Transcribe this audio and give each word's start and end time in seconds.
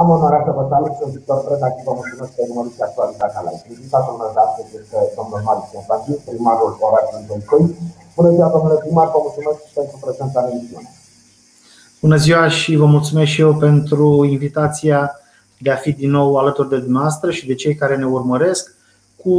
Am 0.00 0.08
onoarea 0.16 0.42
să 0.46 0.52
vă 0.58 0.64
salut, 0.70 0.92
sunt 0.98 1.12
Victor 1.16 1.38
Preda 1.44 1.68
și 1.74 1.86
vă 1.88 1.92
mulțumesc 2.00 2.32
că 2.34 2.40
urmăriți 2.48 2.82
actualitatea 2.88 3.40
la 3.46 3.50
Invitatul 3.74 4.14
meu 4.20 4.30
de 4.36 4.40
astăzi 4.46 4.70
este 4.80 4.98
domnul 5.18 5.40
Marius 5.46 5.68
Constantin, 5.74 6.16
primarul 6.28 6.70
orașului 6.88 7.26
Băicoi. 7.28 7.64
Bună 8.16 8.30
ziua, 8.34 8.48
domnule 8.54 8.78
primar, 8.82 9.06
vă 9.14 9.18
mulțumesc 9.26 9.60
pentru 9.78 9.96
prezența 10.04 10.38
în 10.40 10.50
emisiune. 10.52 10.88
Bună 12.04 12.16
ziua 12.24 12.44
și 12.58 12.70
vă 12.82 12.86
mulțumesc 12.96 13.30
și 13.34 13.40
eu 13.46 13.52
pentru 13.66 14.06
invitația 14.36 15.00
de 15.64 15.70
a 15.70 15.82
fi 15.84 15.90
din 16.02 16.10
nou 16.18 16.28
alături 16.42 16.72
de 16.72 16.78
dumneavoastră 16.86 17.28
și 17.36 17.48
de 17.50 17.54
cei 17.62 17.74
care 17.80 17.94
ne 17.96 18.08
urmăresc 18.18 18.62
cu 19.22 19.32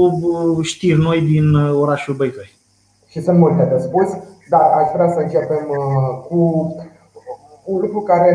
știri 0.72 1.06
noi 1.08 1.20
din 1.34 1.48
orașul 1.84 2.16
Băicoi. 2.20 2.50
Și 3.12 3.20
sunt 3.26 3.38
multe 3.44 3.64
de 3.74 3.78
spus, 3.88 4.10
dar 4.54 4.66
aș 4.82 4.88
vrea 4.94 5.10
să 5.16 5.20
începem 5.20 5.64
uh, 5.70 6.26
cu 6.28 6.40
un 7.72 7.78
lucru 7.84 8.00
care 8.02 8.30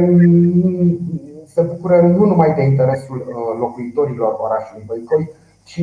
se 1.55 1.63
bucură 1.63 2.01
nu 2.01 2.25
numai 2.25 2.55
de 2.55 2.63
interesul 2.63 3.17
uh, 3.17 3.59
locuitorilor 3.59 4.37
orașului 4.39 4.85
Băicoi, 4.87 5.31
ci 5.65 5.83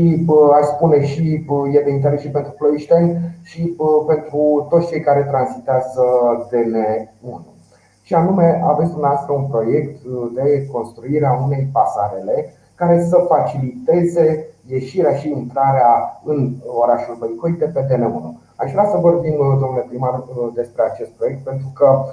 aș 0.59 0.65
spune 0.65 1.05
și 1.05 1.45
e 1.71 1.81
de 1.83 1.91
interes 1.91 2.21
și 2.21 2.29
pentru 2.29 2.51
ploieșteni 2.51 3.19
și 3.43 3.75
pentru 4.07 4.67
toți 4.69 4.87
cei 4.87 5.01
care 5.01 5.23
tranzitează 5.23 6.03
DN1. 6.51 7.55
Și 8.01 8.13
anume, 8.13 8.61
aveți 8.63 8.91
dumneavoastră 8.91 9.33
un 9.33 9.45
proiect 9.45 10.05
uh, 10.05 10.31
de 10.33 10.67
construire 10.71 11.25
a 11.25 11.43
unei 11.43 11.69
pasarele 11.71 12.53
care 12.75 13.03
să 13.03 13.25
faciliteze 13.27 14.45
ieșirea 14.65 15.15
și 15.15 15.29
intrarea 15.29 16.21
în 16.23 16.53
orașul 16.81 17.15
Băicoi 17.19 17.51
de 17.51 17.65
pe 17.65 17.81
DN1. 17.85 18.25
Aș 18.55 18.71
vrea 18.71 18.85
să 18.85 18.97
vorbim, 18.97 19.33
uh, 19.33 19.57
domnule 19.59 19.85
primar, 19.87 20.23
despre 20.53 20.83
acest 20.83 21.09
proiect, 21.09 21.43
pentru 21.43 21.71
că 21.75 22.05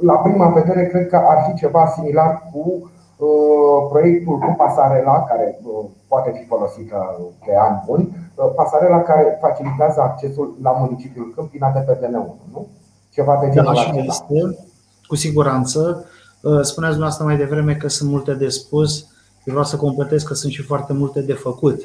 la 0.00 0.14
prima 0.14 0.48
vedere, 0.48 0.86
cred 0.86 1.08
că 1.08 1.16
ar 1.16 1.44
fi 1.46 1.58
ceva 1.58 1.86
similar 1.86 2.42
cu 2.52 2.90
uh, 3.16 3.88
proiectul 3.88 4.38
cu 4.38 4.54
pasarela, 4.56 5.22
care 5.22 5.60
uh, 5.62 5.84
poate 6.08 6.30
fi 6.38 6.46
folosită 6.46 7.20
de 7.46 7.54
ani 7.56 7.82
buni, 7.86 8.30
uh, 8.34 8.52
pasarela 8.54 9.02
care 9.02 9.38
facilitează 9.40 10.00
accesul 10.00 10.56
la 10.62 10.70
municipiul 10.70 11.32
Câmpina 11.34 11.70
de 11.70 11.78
pe 11.78 11.92
DN1, 11.92 12.52
nu? 12.52 12.68
Ceva 13.10 13.38
de 13.42 13.50
genul 13.50 13.74
da, 13.74 13.80
acesta. 13.80 14.26
Este, 14.30 14.58
cu 15.06 15.16
siguranță. 15.16 16.04
Spuneați 16.40 16.72
dumneavoastră 16.72 17.24
mai 17.24 17.36
devreme 17.36 17.74
că 17.74 17.88
sunt 17.88 18.10
multe 18.10 18.34
de 18.34 18.48
spus. 18.48 19.00
Eu 19.44 19.54
vreau 19.54 19.64
să 19.64 19.76
completez 19.76 20.22
că 20.22 20.34
sunt 20.34 20.52
și 20.52 20.62
foarte 20.62 20.92
multe 20.92 21.20
de 21.20 21.32
făcut. 21.32 21.80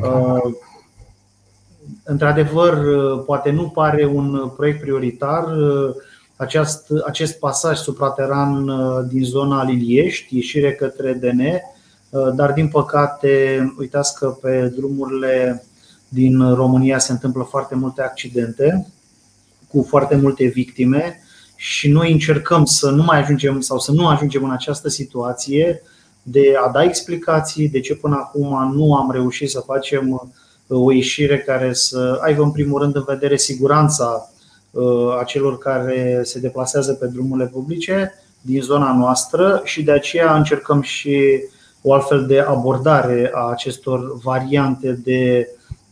Da. 0.00 0.40
Într-adevăr, 2.04 2.74
poate 3.26 3.50
nu 3.50 3.68
pare 3.68 4.06
un 4.06 4.50
proiect 4.56 4.80
prioritar, 4.80 5.44
acest, 6.38 6.86
acest 7.06 7.38
pasaj 7.38 7.78
suprateran 7.78 8.68
uh, 8.68 9.04
din 9.08 9.24
zona 9.24 9.64
Liliești, 9.64 10.36
ieșire 10.36 10.74
către 10.74 11.12
DN, 11.12 11.40
uh, 11.40 12.32
dar 12.34 12.52
din 12.52 12.68
păcate, 12.68 13.58
uitați 13.78 14.18
că 14.18 14.26
pe 14.26 14.72
drumurile 14.76 15.64
din 16.08 16.54
România 16.54 16.98
se 16.98 17.12
întâmplă 17.12 17.42
foarte 17.42 17.74
multe 17.74 18.02
accidente 18.02 18.86
cu 19.68 19.86
foarte 19.88 20.16
multe 20.16 20.46
victime 20.46 21.22
și 21.56 21.88
noi 21.88 22.12
încercăm 22.12 22.64
să 22.64 22.90
nu 22.90 23.02
mai 23.02 23.20
ajungem 23.20 23.60
sau 23.60 23.78
să 23.78 23.92
nu 23.92 24.06
ajungem 24.08 24.44
în 24.44 24.50
această 24.50 24.88
situație 24.88 25.82
de 26.22 26.54
a 26.66 26.70
da 26.70 26.82
explicații 26.82 27.68
de 27.68 27.80
ce 27.80 27.94
până 27.94 28.14
acum 28.16 28.72
nu 28.74 28.94
am 28.94 29.10
reușit 29.10 29.50
să 29.50 29.62
facem 29.66 30.10
uh, 30.66 30.78
o 30.80 30.92
ieșire 30.92 31.38
care 31.38 31.72
să 31.72 32.18
aibă 32.22 32.42
în 32.42 32.50
primul 32.50 32.80
rând 32.80 32.96
în 32.96 33.04
vedere 33.06 33.36
siguranța 33.36 34.30
Uh, 34.32 34.37
a 35.20 35.24
celor 35.24 35.58
care 35.58 36.20
se 36.24 36.38
deplasează 36.38 36.92
pe 36.92 37.06
drumurile 37.06 37.46
publice 37.46 38.14
din 38.40 38.62
zona 38.62 38.96
noastră 38.96 39.60
și 39.64 39.82
de 39.82 39.92
aceea 39.92 40.36
încercăm 40.36 40.80
și 40.80 41.42
o 41.82 41.92
altfel 41.92 42.26
de 42.26 42.40
abordare 42.40 43.30
a 43.34 43.48
acestor 43.48 44.18
variante 44.22 44.92
de 44.92 45.48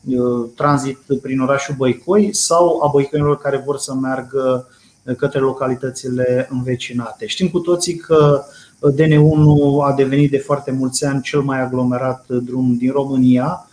uh, 0.08 0.48
tranzit 0.56 0.98
prin 1.22 1.40
orașul 1.40 1.74
Băicoi 1.78 2.34
sau 2.34 2.80
a 2.82 2.90
băicoinilor 2.92 3.38
care 3.38 3.62
vor 3.66 3.78
să 3.78 3.94
meargă 3.94 4.68
către 5.16 5.38
localitățile 5.38 6.48
învecinate. 6.50 7.26
Știm 7.26 7.48
cu 7.48 7.58
toții 7.58 7.96
că 7.96 8.44
DN1 8.92 9.84
a 9.84 9.92
devenit 9.92 10.30
de 10.30 10.38
foarte 10.38 10.70
mulți 10.70 11.04
ani 11.04 11.22
cel 11.22 11.40
mai 11.40 11.60
aglomerat 11.60 12.24
drum 12.28 12.76
din 12.76 12.92
România 12.92 13.68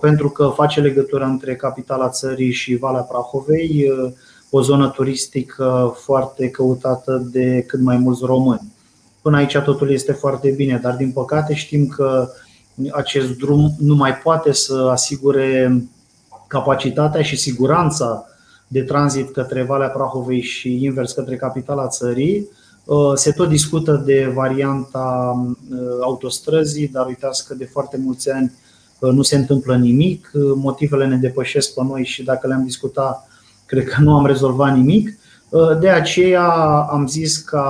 pentru 0.00 0.30
că 0.30 0.52
face 0.54 0.80
legătura 0.80 1.26
între 1.26 1.56
capitala 1.56 2.08
țării 2.08 2.52
și 2.52 2.76
Valea 2.76 3.00
Prahovei, 3.00 3.92
o 4.56 4.62
zonă 4.62 4.88
turistică 4.88 5.96
foarte 5.96 6.48
căutată 6.50 7.28
de 7.32 7.64
cât 7.66 7.80
mai 7.80 7.96
mulți 7.96 8.24
români. 8.24 8.72
Până 9.22 9.36
aici 9.36 9.56
totul 9.56 9.90
este 9.90 10.12
foarte 10.12 10.50
bine, 10.50 10.80
dar 10.82 10.94
din 10.96 11.10
păcate 11.10 11.54
știm 11.54 11.86
că 11.86 12.28
acest 12.92 13.38
drum 13.38 13.74
nu 13.78 13.94
mai 13.94 14.16
poate 14.16 14.52
să 14.52 14.88
asigure 14.90 15.82
capacitatea 16.46 17.22
și 17.22 17.36
siguranța 17.36 18.26
de 18.68 18.82
tranzit 18.82 19.30
către 19.30 19.62
Valea 19.62 19.88
Prahovei 19.88 20.42
și 20.42 20.84
invers 20.84 21.12
către 21.12 21.36
capitala 21.36 21.88
țării. 21.88 22.48
Se 23.14 23.30
tot 23.32 23.48
discută 23.48 24.02
de 24.04 24.32
varianta 24.34 25.34
uh, 25.70 25.78
autostrăzii, 26.00 26.88
dar 26.88 27.06
uitați 27.06 27.46
că 27.46 27.54
de 27.54 27.64
foarte 27.64 28.00
mulți 28.04 28.30
ani 28.30 28.52
uh, 28.98 29.10
nu 29.10 29.22
se 29.22 29.36
întâmplă 29.36 29.76
nimic. 29.76 30.30
Motivele 30.54 31.06
ne 31.06 31.16
depășesc 31.16 31.74
pe 31.74 31.82
noi 31.82 32.04
și 32.04 32.22
dacă 32.22 32.46
le-am 32.46 32.64
discutat 32.64 33.28
cred 33.66 33.84
că 33.84 34.00
nu 34.00 34.16
am 34.16 34.26
rezolvat 34.26 34.76
nimic. 34.76 35.18
Uh, 35.54 35.78
de 35.78 35.88
aceea 35.88 36.48
am 36.90 37.06
zis 37.06 37.36
că, 37.36 37.62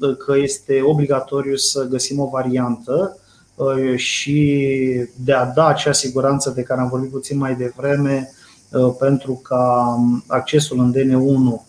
uh, 0.00 0.16
că 0.16 0.36
este 0.36 0.80
obligatoriu 0.82 1.56
să 1.56 1.86
găsim 1.88 2.20
o 2.20 2.28
variantă 2.28 3.18
uh, 3.54 3.96
și 3.96 4.70
de 5.24 5.32
a 5.32 5.44
da 5.44 5.66
acea 5.66 5.92
siguranță 5.92 6.50
de 6.50 6.62
care 6.62 6.80
am 6.80 6.88
vorbit 6.88 7.10
puțin 7.10 7.38
mai 7.38 7.54
devreme, 7.54 8.30
pentru 8.98 9.32
ca 9.32 9.94
um, 9.98 10.24
accesul 10.26 10.78
în 10.78 10.92
DN1 10.92 11.64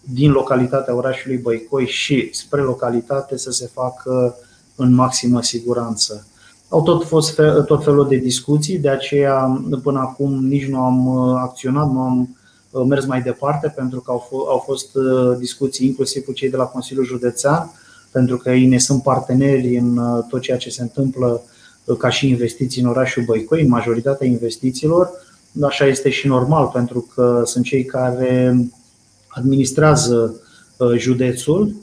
din 0.00 0.30
localitatea 0.30 0.94
orașului 0.94 1.36
Băicoi 1.36 1.86
și 1.86 2.28
spre 2.32 2.60
localitate 2.60 3.38
să 3.38 3.50
se 3.50 3.70
facă 3.72 4.36
în 4.76 4.94
maximă 4.94 5.42
siguranță. 5.42 6.26
Au 6.68 6.82
tot 6.82 7.04
fost 7.04 7.40
tot 7.66 7.84
felul 7.84 8.08
de 8.08 8.16
discuții, 8.16 8.78
de 8.78 8.88
aceea 8.88 9.62
până 9.82 9.98
acum 9.98 10.46
nici 10.46 10.68
nu 10.68 10.82
am 10.82 11.08
acționat, 11.36 11.90
nu 11.90 12.00
am 12.00 12.36
mers 12.72 13.04
mai 13.04 13.22
departe 13.22 13.72
pentru 13.76 14.00
că 14.00 14.10
au 14.30 14.62
fost 14.66 14.94
uh, 14.94 15.36
discuții 15.38 15.86
inclusiv 15.86 16.24
cu 16.24 16.32
cei 16.32 16.50
de 16.50 16.56
la 16.56 16.64
Consiliul 16.64 17.04
Județean, 17.04 17.70
pentru 18.10 18.36
că 18.36 18.50
ei 18.50 18.66
ne 18.66 18.78
sunt 18.78 19.02
parteneri 19.02 19.76
în 19.76 19.96
uh, 19.96 20.24
tot 20.28 20.40
ceea 20.40 20.56
ce 20.56 20.70
se 20.70 20.82
întâmplă 20.82 21.42
uh, 21.84 21.96
ca 21.96 22.08
și 22.08 22.28
investiții 22.28 22.82
în 22.82 22.88
orașul 22.88 23.22
Băicoi, 23.22 23.62
în 23.62 23.68
majoritatea 23.68 24.26
investițiilor. 24.26 25.10
Așa 25.62 25.86
este 25.86 26.10
și 26.10 26.26
normal, 26.26 26.66
pentru 26.66 27.10
că 27.14 27.42
sunt 27.44 27.64
cei 27.64 27.84
care 27.84 28.56
administrează 29.28 30.40
județul 30.96 31.74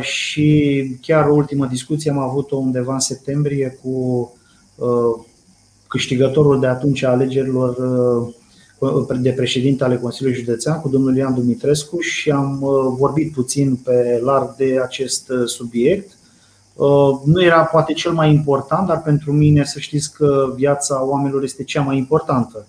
și 0.00 0.84
chiar 1.00 1.28
o 1.28 1.34
ultimă 1.34 1.66
discuție 1.66 2.10
am 2.10 2.18
avut-o 2.18 2.56
undeva 2.56 2.92
în 2.92 3.00
septembrie 3.00 3.78
cu 3.82 4.32
câștigătorul 5.86 6.60
de 6.60 6.66
atunci 6.66 7.02
a 7.02 7.10
alegerilor 7.10 7.76
de 9.20 9.32
președinte 9.32 9.84
ale 9.84 9.96
Consiliului 9.96 10.40
Județean 10.40 10.80
cu 10.80 10.88
domnul 10.88 11.16
Ian 11.16 11.34
Dumitrescu 11.34 12.00
și 12.00 12.30
am 12.30 12.58
uh, 12.62 12.94
vorbit 12.96 13.32
puțin 13.32 13.76
pe 13.76 14.20
larg 14.22 14.54
de 14.56 14.80
acest 14.82 15.28
uh, 15.28 15.46
subiect. 15.46 16.10
Uh, 16.74 17.20
nu 17.24 17.42
era 17.42 17.64
poate 17.64 17.92
cel 17.92 18.12
mai 18.12 18.32
important, 18.32 18.86
dar 18.86 19.02
pentru 19.02 19.32
mine 19.32 19.64
să 19.64 19.78
știți 19.78 20.12
că 20.12 20.52
viața 20.56 21.04
oamenilor 21.04 21.42
este 21.42 21.64
cea 21.64 21.82
mai 21.82 21.96
importantă. 21.96 22.66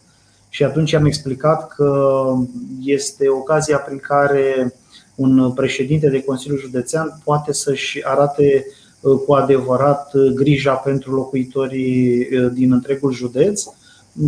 Și 0.50 0.64
atunci 0.64 0.94
am 0.94 1.06
explicat 1.06 1.68
că 1.68 2.24
este 2.84 3.30
ocazia 3.30 3.78
prin 3.78 3.98
care 3.98 4.76
un 5.16 5.52
președinte 5.52 6.10
de 6.10 6.24
Consiliul 6.24 6.60
Județean 6.60 7.22
poate 7.24 7.54
să-și 7.54 8.02
arate 8.04 8.66
cu 9.26 9.34
adevărat 9.34 10.12
grija 10.34 10.74
pentru 10.74 11.16
locuitorii 11.16 12.28
din 12.54 12.72
întregul 12.72 13.12
județ 13.12 13.64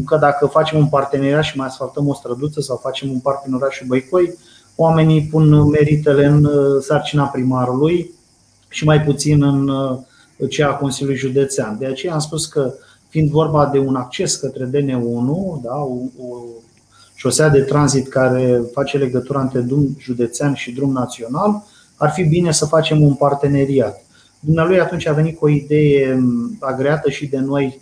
că 0.06 0.18
dacă 0.18 0.46
facem 0.46 0.80
un 0.80 0.88
parteneriat 0.88 1.44
și 1.44 1.58
mai 1.58 1.68
asfaltăm 1.68 2.08
o 2.08 2.14
străduță 2.14 2.62
sau 2.62 2.78
facem 2.78 3.12
un 3.12 3.20
parc 3.20 3.42
în 3.46 3.54
orașul 3.54 3.88
Băicoi, 3.88 4.38
oamenii 4.76 5.28
pun 5.32 5.70
meritele 5.70 6.26
în 6.26 6.46
uh, 6.46 6.82
sarcina 6.82 7.26
primarului 7.26 8.12
și 8.68 8.86
mai 8.86 9.02
puțin 9.02 9.44
în 9.44 9.68
uh, 9.68 10.00
cea 10.50 10.70
a 10.70 10.76
Consiliului 10.76 11.20
Județean. 11.20 11.78
De 11.80 11.86
aceea 11.86 12.14
am 12.14 12.20
spus 12.20 12.46
că, 12.46 12.74
fiind 13.10 13.30
vorba 13.30 13.66
de 13.66 13.80
un 13.80 13.96
acces 13.96 14.36
către 14.36 14.70
DN1, 14.70 15.62
da, 15.62 15.76
o, 15.76 15.98
o 16.28 16.38
șosea 17.16 17.50
de 17.50 17.62
tranzit 17.62 18.08
care 18.08 18.62
face 18.74 18.98
legătura 18.98 19.42
între 19.42 19.60
drum 19.60 19.96
județean 20.00 20.54
și 20.54 20.72
drum 20.72 20.92
național, 20.92 21.64
ar 21.98 22.12
fi 22.12 22.24
bine 22.24 22.52
să 22.52 22.66
facem 22.66 23.02
un 23.02 23.14
parteneriat. 23.14 24.06
Dumnealui 24.40 24.80
atunci 24.80 25.08
a 25.08 25.14
venit 25.14 25.38
cu 25.38 25.46
o 25.46 25.50
idee 25.50 26.14
um, 26.14 26.58
agreată 26.60 27.10
și 27.10 27.28
de 27.28 27.38
noi 27.38 27.80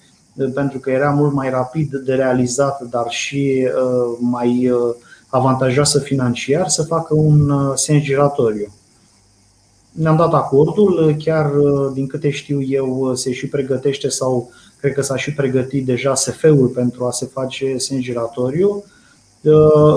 pentru 0.53 0.79
că 0.79 0.89
era 0.89 1.09
mult 1.09 1.33
mai 1.33 1.49
rapid 1.49 1.95
de 1.95 2.13
realizat, 2.13 2.81
dar 2.89 3.05
și 3.09 3.67
uh, 3.75 4.17
mai 4.19 4.69
uh, 4.69 4.95
avantajoasă 5.27 5.99
financiar, 5.99 6.67
să 6.67 6.83
facă 6.83 7.13
un 7.13 7.49
uh, 7.49 7.71
sens 7.75 8.03
giratoriu. 8.03 8.73
ne-am 9.91 10.15
dat 10.15 10.33
acordul, 10.33 11.15
chiar 11.17 11.51
din 11.93 12.07
câte 12.07 12.29
știu 12.29 12.61
eu 12.61 13.15
se 13.15 13.31
și 13.31 13.47
pregătește 13.47 14.09
sau 14.09 14.51
cred 14.79 14.93
că 14.93 15.01
s-a 15.01 15.15
și 15.15 15.33
pregătit 15.33 15.85
deja 15.85 16.15
SF-ul 16.15 16.67
pentru 16.67 17.05
a 17.05 17.11
se 17.11 17.25
face 17.25 17.77
sens 17.77 18.01
giratoriu. 18.01 18.83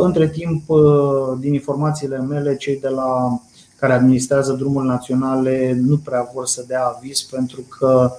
Între 0.02 0.28
timp, 0.28 0.62
din 1.40 1.52
informațiile 1.52 2.18
mele, 2.18 2.56
cei 2.56 2.78
de 2.80 2.88
la 2.88 3.40
care 3.78 3.92
administrează 3.92 4.52
drumurile 4.52 4.92
naționale 4.92 5.80
nu 5.86 5.96
prea 5.96 6.30
vor 6.34 6.46
să 6.46 6.64
dea 6.66 6.94
aviz 6.96 7.20
pentru 7.20 7.64
că 7.78 8.12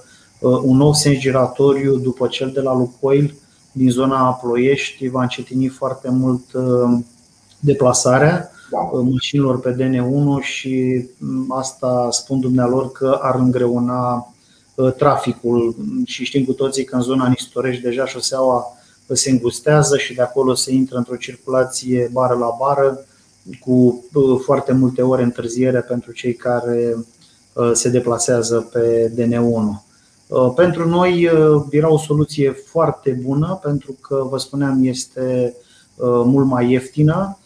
un 0.62 0.76
nou 0.76 0.92
sens 0.92 1.18
giratoriu 1.18 1.96
după 1.96 2.26
cel 2.26 2.50
de 2.54 2.60
la 2.60 2.76
Lucoil 2.76 3.34
din 3.72 3.90
zona 3.90 4.32
Ploiești 4.42 5.08
va 5.08 5.22
încetini 5.22 5.68
foarte 5.68 6.10
mult 6.10 6.44
deplasarea 7.58 8.50
da. 8.70 8.78
mașinilor 9.12 9.60
pe 9.60 9.74
DN1 9.74 10.42
și 10.42 11.04
asta 11.48 12.08
spun 12.10 12.40
dumnealor 12.40 12.92
că 12.92 13.18
ar 13.22 13.34
îngreuna 13.34 14.32
traficul 14.96 15.76
și 16.04 16.24
știm 16.24 16.44
cu 16.44 16.52
toții 16.52 16.84
că 16.84 16.96
în 16.96 17.02
zona 17.02 17.28
Nistorești 17.28 17.82
deja 17.82 18.06
șoseaua 18.06 18.64
se 19.12 19.30
îngustează 19.30 19.96
și 19.96 20.14
de 20.14 20.22
acolo 20.22 20.54
se 20.54 20.72
intră 20.72 20.96
într-o 20.96 21.16
circulație 21.16 22.10
bară 22.12 22.34
la 22.34 22.56
bară 22.58 23.04
cu 23.60 24.04
foarte 24.44 24.72
multe 24.72 25.02
ore 25.02 25.22
întârziere 25.22 25.80
pentru 25.80 26.12
cei 26.12 26.34
care 26.34 26.96
se 27.72 27.88
deplasează 27.88 28.68
pe 28.72 29.12
DN1. 29.16 29.85
Pentru 30.54 30.88
noi 30.88 31.30
era 31.70 31.92
o 31.92 31.98
soluție 31.98 32.50
foarte 32.50 33.20
bună 33.24 33.58
pentru 33.62 33.96
că, 34.00 34.26
vă 34.30 34.38
spuneam, 34.38 34.84
este 34.84 35.54
mult 36.24 36.46
mai 36.46 36.70
ieftină 36.70 37.38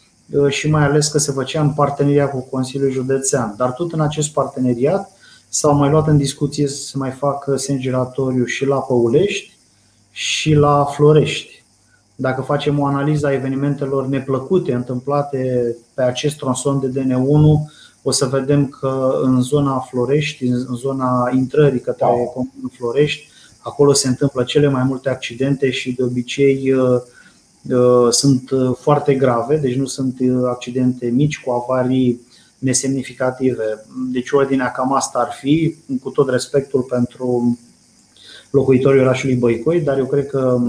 și 0.48 0.70
mai 0.70 0.84
ales 0.84 1.08
că 1.08 1.18
se 1.18 1.32
făcea 1.32 1.60
în 1.60 1.70
parteneriat 1.70 2.30
cu 2.30 2.46
Consiliul 2.50 2.90
Județean. 2.90 3.54
Dar 3.56 3.70
tot 3.70 3.92
în 3.92 4.00
acest 4.00 4.32
parteneriat 4.32 5.10
s-au 5.48 5.74
mai 5.74 5.90
luat 5.90 6.06
în 6.06 6.16
discuție 6.16 6.66
să 6.66 6.82
se 6.82 6.98
mai 6.98 7.10
facă 7.10 7.56
sens 7.56 7.80
giratoriu 7.80 8.44
și 8.44 8.66
la 8.66 8.76
Păulești 8.76 9.56
și 10.10 10.54
la 10.54 10.84
Florești. 10.84 11.64
Dacă 12.16 12.42
facem 12.42 12.78
o 12.78 12.86
analiză 12.86 13.26
a 13.26 13.32
evenimentelor 13.32 14.06
neplăcute 14.06 14.72
întâmplate 14.72 15.76
pe 15.94 16.02
acest 16.02 16.36
tronson 16.36 16.80
de 16.80 17.00
DN1, 17.00 17.72
o 18.02 18.10
să 18.10 18.26
vedem 18.26 18.66
că 18.66 19.20
în 19.22 19.42
zona 19.42 19.78
Florești, 19.78 20.44
în 20.44 20.76
zona 20.76 21.30
intrării 21.34 21.80
către 21.80 22.06
da. 22.06 22.12
Comunul 22.32 22.70
Florești, 22.72 23.28
acolo 23.58 23.92
se 23.92 24.08
întâmplă 24.08 24.42
cele 24.42 24.68
mai 24.68 24.82
multe 24.82 25.08
accidente 25.08 25.70
și 25.70 25.92
de 25.92 26.02
obicei 26.02 26.72
uh, 26.72 27.00
uh, 27.70 28.10
sunt 28.10 28.50
uh, 28.50 28.70
foarte 28.80 29.14
grave, 29.14 29.56
deci 29.56 29.74
nu 29.74 29.86
sunt 29.86 30.16
accidente 30.48 31.06
mici 31.06 31.40
cu 31.40 31.50
avarii 31.50 32.20
nesemnificative. 32.58 33.84
Deci 34.12 34.30
ordinea 34.30 34.70
cam 34.70 34.92
asta 34.92 35.18
ar 35.18 35.32
fi, 35.32 35.76
cu 36.02 36.10
tot 36.10 36.28
respectul 36.28 36.82
pentru 36.82 37.58
locuitorii 38.50 39.00
orașului 39.00 39.34
Băicoi, 39.34 39.80
dar 39.80 39.98
eu 39.98 40.06
cred 40.06 40.26
că 40.26 40.60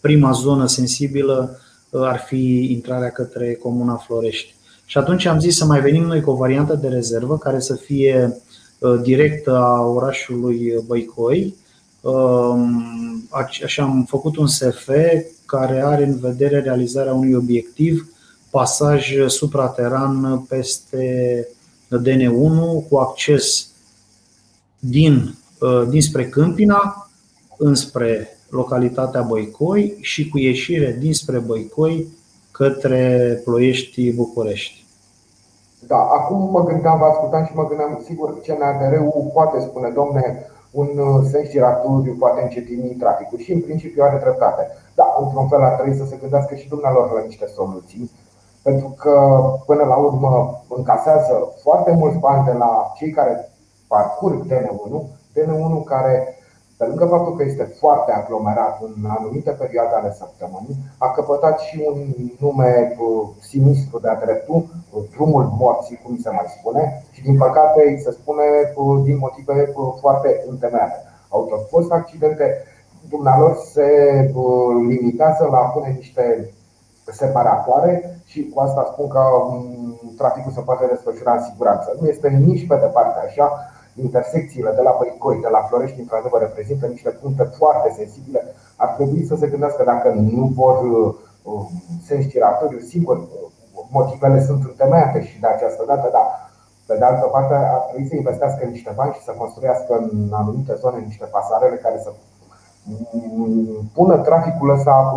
prima 0.00 0.32
zonă 0.32 0.66
sensibilă 0.66 1.58
ar 1.90 2.18
fi 2.26 2.72
intrarea 2.72 3.10
către 3.10 3.54
Comuna 3.54 3.94
Florești. 3.94 4.53
Și 4.86 4.98
atunci 4.98 5.24
am 5.24 5.38
zis 5.38 5.56
să 5.56 5.64
mai 5.64 5.80
venim 5.80 6.02
noi 6.02 6.20
cu 6.20 6.30
o 6.30 6.36
variantă 6.36 6.74
de 6.74 6.88
rezervă 6.88 7.38
care 7.38 7.60
să 7.60 7.74
fie 7.74 8.36
uh, 8.78 9.00
directă 9.02 9.56
a 9.56 9.80
orașului 9.80 10.74
Băicoi. 10.86 11.54
Um, 12.00 13.28
așa 13.64 13.82
am 13.82 14.04
făcut 14.08 14.36
un 14.36 14.46
SF 14.46 14.88
care 15.46 15.82
are 15.84 16.04
în 16.04 16.18
vedere 16.18 16.60
realizarea 16.60 17.14
unui 17.14 17.34
obiectiv, 17.34 18.08
pasaj 18.50 19.14
suprateran 19.26 20.38
peste 20.48 21.48
DN1 22.02 22.88
cu 22.88 22.96
acces 22.96 23.66
din, 24.78 25.34
uh, 25.60 25.86
dinspre 25.88 26.28
Câmpina 26.28 27.10
înspre 27.58 28.38
localitatea 28.48 29.22
Băicoi 29.22 29.96
și 30.00 30.28
cu 30.28 30.38
ieșire 30.38 30.96
dinspre 31.00 31.38
Băicoi 31.38 32.06
către 32.58 33.02
Ploiești 33.44 34.14
București. 34.14 34.84
Da, 35.86 36.00
acum 36.18 36.50
mă 36.50 36.64
gândeam, 36.64 36.98
vă 36.98 37.04
ascultam 37.04 37.44
și 37.44 37.54
mă 37.54 37.66
gândeam, 37.68 38.02
sigur, 38.04 38.40
CNADR-ul 38.40 39.30
poate 39.32 39.60
spune, 39.60 39.88
domne, 40.00 40.24
un 40.70 40.90
uh, 40.98 41.24
sens 41.30 41.48
giratoriu 41.48 42.16
poate 42.18 42.42
încetini 42.42 43.00
traficul 43.02 43.38
și 43.38 43.52
în 43.52 43.60
principiu 43.60 44.02
are 44.02 44.18
dreptate. 44.22 44.62
Da, 44.94 45.06
într-un 45.20 45.48
fel 45.48 45.62
ar 45.62 45.74
trebui 45.74 45.98
să 45.98 46.04
se 46.04 46.16
gândească 46.20 46.54
și 46.54 46.68
dumnealor 46.68 47.12
la 47.12 47.24
niște 47.26 47.46
soluții, 47.46 48.10
pentru 48.62 48.88
că 48.98 49.14
până 49.66 49.84
la 49.84 49.96
urmă 49.96 50.62
încasează 50.68 51.34
foarte 51.62 51.92
mulți 51.92 52.18
bani 52.18 52.44
de 52.44 52.52
la 52.52 52.92
cei 52.96 53.10
care 53.10 53.50
parcurg 53.86 54.46
DN1, 54.46 54.92
DN1 55.34 55.84
care 55.84 56.36
pe 56.76 56.84
lângă 56.84 57.04
faptul 57.04 57.36
că 57.36 57.42
este 57.44 57.62
foarte 57.80 58.12
aglomerat 58.12 58.82
în 58.82 58.94
anumite 59.18 59.50
perioade 59.50 59.94
ale 59.94 60.12
săptămânii, 60.12 60.76
a 60.98 61.08
căpătat 61.10 61.60
și 61.60 61.84
un 61.88 61.98
nume 62.38 62.96
uh, 62.98 63.28
sinistru 63.40 63.98
de-a 63.98 64.20
dreptul, 64.24 64.64
uh, 64.64 65.02
drumul 65.10 65.44
morții, 65.58 66.00
cum 66.04 66.16
se 66.16 66.30
mai 66.30 66.54
spune, 66.58 67.02
și 67.10 67.22
din 67.22 67.36
păcate 67.36 67.82
îi 67.86 68.00
se 68.00 68.10
spune 68.10 68.46
uh, 68.74 69.02
din 69.04 69.16
motive 69.18 69.72
foarte 70.00 70.44
întemeiate. 70.48 70.98
Au 71.28 71.44
tot 71.44 71.68
fost 71.68 71.92
accidente, 71.92 72.64
dumnealor 73.08 73.56
se 73.72 73.88
limitează 74.88 75.48
la 75.50 75.58
a 75.58 75.68
pune 75.68 75.94
niște 75.96 76.50
separatoare 77.12 78.20
și 78.24 78.48
cu 78.48 78.60
asta 78.60 78.90
spun 78.92 79.08
că 79.08 79.20
um, 79.20 80.00
traficul 80.16 80.52
se 80.52 80.60
poate 80.60 80.86
desfășura 80.86 81.32
în 81.32 81.42
siguranță. 81.42 81.96
Nu 82.00 82.08
este 82.08 82.28
nici 82.28 82.66
pe 82.66 82.76
departe 82.76 83.18
așa, 83.26 83.73
intersecțiile 83.94 84.70
de 84.74 84.80
la 84.82 84.90
Păicoi, 84.90 85.40
de 85.40 85.48
la 85.50 85.62
Florești, 85.68 86.00
într-adevăr, 86.00 86.40
reprezintă 86.40 86.86
niște 86.86 87.10
puncte 87.10 87.42
foarte 87.42 87.94
sensibile. 87.96 88.40
Ar 88.76 88.88
trebui 88.88 89.26
să 89.26 89.34
se 89.36 89.46
gândească 89.46 89.82
dacă 89.84 90.08
nu 90.10 90.44
vor 90.54 90.76
uh, 91.42 91.66
sens 92.06 92.26
giratoriu, 92.26 92.78
sigur, 92.78 93.16
motivele 93.90 94.44
sunt 94.44 94.62
întemeiate 94.64 95.22
și 95.22 95.40
de 95.40 95.46
această 95.46 95.84
dată, 95.86 96.08
dar 96.12 96.26
pe 96.86 96.94
de 96.98 97.04
altă 97.04 97.26
parte 97.26 97.54
ar 97.54 97.82
trebui 97.88 98.08
să 98.08 98.14
investească 98.16 98.64
niște 98.64 98.92
bani 98.94 99.12
și 99.16 99.22
să 99.22 99.32
construiască 99.38 99.92
în 100.10 100.32
anumite 100.32 100.74
zone 100.74 100.98
niște 100.98 101.24
pasarele 101.24 101.76
care 101.76 101.98
să 102.04 102.10
mm, 102.82 103.90
pună 103.94 104.16
traficul 104.18 104.70
ăsta, 104.70 105.14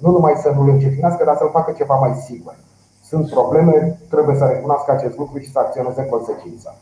nu 0.00 0.10
numai 0.10 0.34
să 0.42 0.50
nu-l 0.50 0.68
încetinească, 0.68 1.24
dar 1.24 1.36
să-l 1.36 1.56
facă 1.58 1.72
ceva 1.72 1.94
mai 1.94 2.14
sigur. 2.28 2.54
Sunt 3.04 3.30
probleme, 3.30 4.00
trebuie 4.10 4.36
să 4.36 4.44
recunoască 4.44 4.90
acest 4.92 5.16
lucru 5.18 5.38
și 5.38 5.52
să 5.52 5.58
acționeze 5.58 6.06
consecința. 6.06 6.74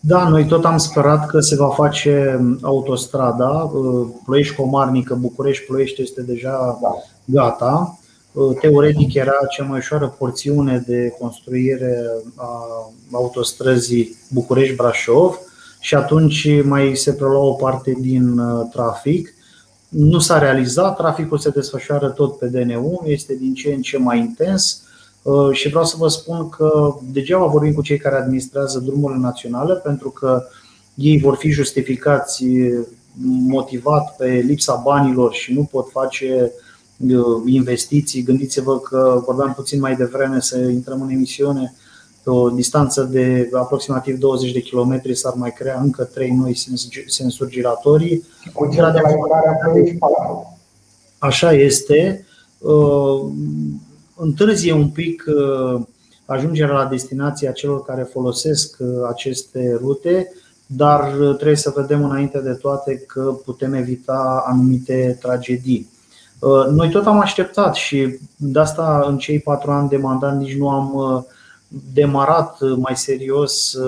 Da, 0.00 0.28
noi 0.28 0.46
tot 0.46 0.64
am 0.64 0.78
sperat 0.78 1.26
că 1.26 1.40
se 1.40 1.56
va 1.56 1.68
face 1.68 2.40
autostrada 2.60 3.50
uh, 3.50 4.06
Ploiești-Comarnică, 4.24 5.14
București-Ploiești 5.14 6.02
este 6.02 6.22
deja 6.22 6.78
da. 6.82 6.88
gata. 7.24 7.98
Uh, 8.32 8.56
teoretic 8.60 9.14
era 9.14 9.36
cea 9.50 9.64
mai 9.64 9.78
ușoară 9.78 10.14
porțiune 10.18 10.84
de 10.86 11.14
construire 11.18 12.04
a 12.34 12.50
autostrăzii 13.12 14.16
București-Brașov 14.32 15.38
și 15.80 15.94
atunci 15.94 16.48
mai 16.64 16.92
se 16.94 17.12
prelua 17.12 17.44
o 17.44 17.52
parte 17.52 17.96
din 18.00 18.38
uh, 18.38 18.66
trafic. 18.72 19.34
Nu 19.88 20.18
s-a 20.18 20.38
realizat, 20.38 20.96
traficul 20.96 21.38
se 21.38 21.50
desfășoară 21.50 22.08
tot 22.08 22.38
pe 22.38 22.50
DN1, 22.50 23.06
este 23.06 23.34
din 23.34 23.54
ce 23.54 23.72
în 23.72 23.80
ce 23.80 23.98
mai 23.98 24.18
intens 24.18 24.80
Uh, 24.80 24.85
și 25.52 25.68
vreau 25.68 25.84
să 25.84 25.94
vă 25.98 26.08
spun 26.08 26.48
că 26.48 26.94
degeaba 27.12 27.46
vorbim 27.46 27.72
cu 27.72 27.82
cei 27.82 27.98
care 27.98 28.16
administrează 28.16 28.78
drumurile 28.78 29.20
naționale, 29.20 29.74
pentru 29.74 30.10
că 30.10 30.44
ei 30.94 31.18
vor 31.18 31.36
fi 31.36 31.50
justificați 31.50 32.44
motivat 33.46 34.16
pe 34.16 34.26
lipsa 34.26 34.80
banilor 34.84 35.32
și 35.32 35.52
nu 35.52 35.68
pot 35.70 35.90
face 35.90 36.52
uh, 36.96 37.42
investiții. 37.46 38.22
Gândiți-vă 38.22 38.78
că 38.78 39.22
vorbeam 39.24 39.52
puțin 39.54 39.80
mai 39.80 39.96
devreme 39.96 40.40
să 40.40 40.58
intrăm 40.58 41.02
în 41.02 41.10
emisiune 41.10 41.74
pe 42.22 42.30
o 42.30 42.50
distanță 42.50 43.02
de 43.02 43.50
aproximativ 43.52 44.18
20 44.18 44.52
de 44.52 44.62
km 44.62 45.00
s-ar 45.12 45.34
mai 45.34 45.52
crea 45.52 45.80
încă 45.80 46.04
3 46.04 46.30
noi 46.30 46.58
sensuri 47.06 47.50
giratorii. 47.50 48.24
Cu 48.52 48.66
de 48.66 48.80
la 48.80 48.90
Așa 51.18 51.52
este. 51.52 52.26
Uh, 54.16 54.24
întârzie 54.24 54.72
un 54.72 54.88
pic 54.88 55.24
uh, 55.26 55.80
ajungerea 56.26 56.74
la 56.74 56.84
destinația 56.84 57.52
celor 57.52 57.84
care 57.84 58.02
folosesc 58.02 58.76
uh, 58.78 58.88
aceste 59.08 59.78
rute, 59.80 60.32
dar 60.66 61.18
uh, 61.18 61.34
trebuie 61.34 61.56
să 61.56 61.72
vedem 61.76 62.04
înainte 62.04 62.40
de 62.40 62.52
toate 62.52 63.04
că 63.06 63.20
putem 63.44 63.74
evita 63.74 64.44
anumite 64.46 65.18
tragedii. 65.20 65.94
Noi 66.70 66.90
tot 66.90 67.06
am 67.06 67.20
așteptat 67.20 67.74
și 67.74 68.18
de 68.36 68.58
asta 68.58 69.04
în 69.08 69.18
cei 69.18 69.40
patru 69.40 69.70
ani 69.70 69.88
de 69.88 69.96
mandat 69.96 70.38
nici 70.38 70.56
nu 70.56 70.68
am 70.68 71.26
demarat 71.92 72.58
mai 72.76 72.96
serios 72.96 73.78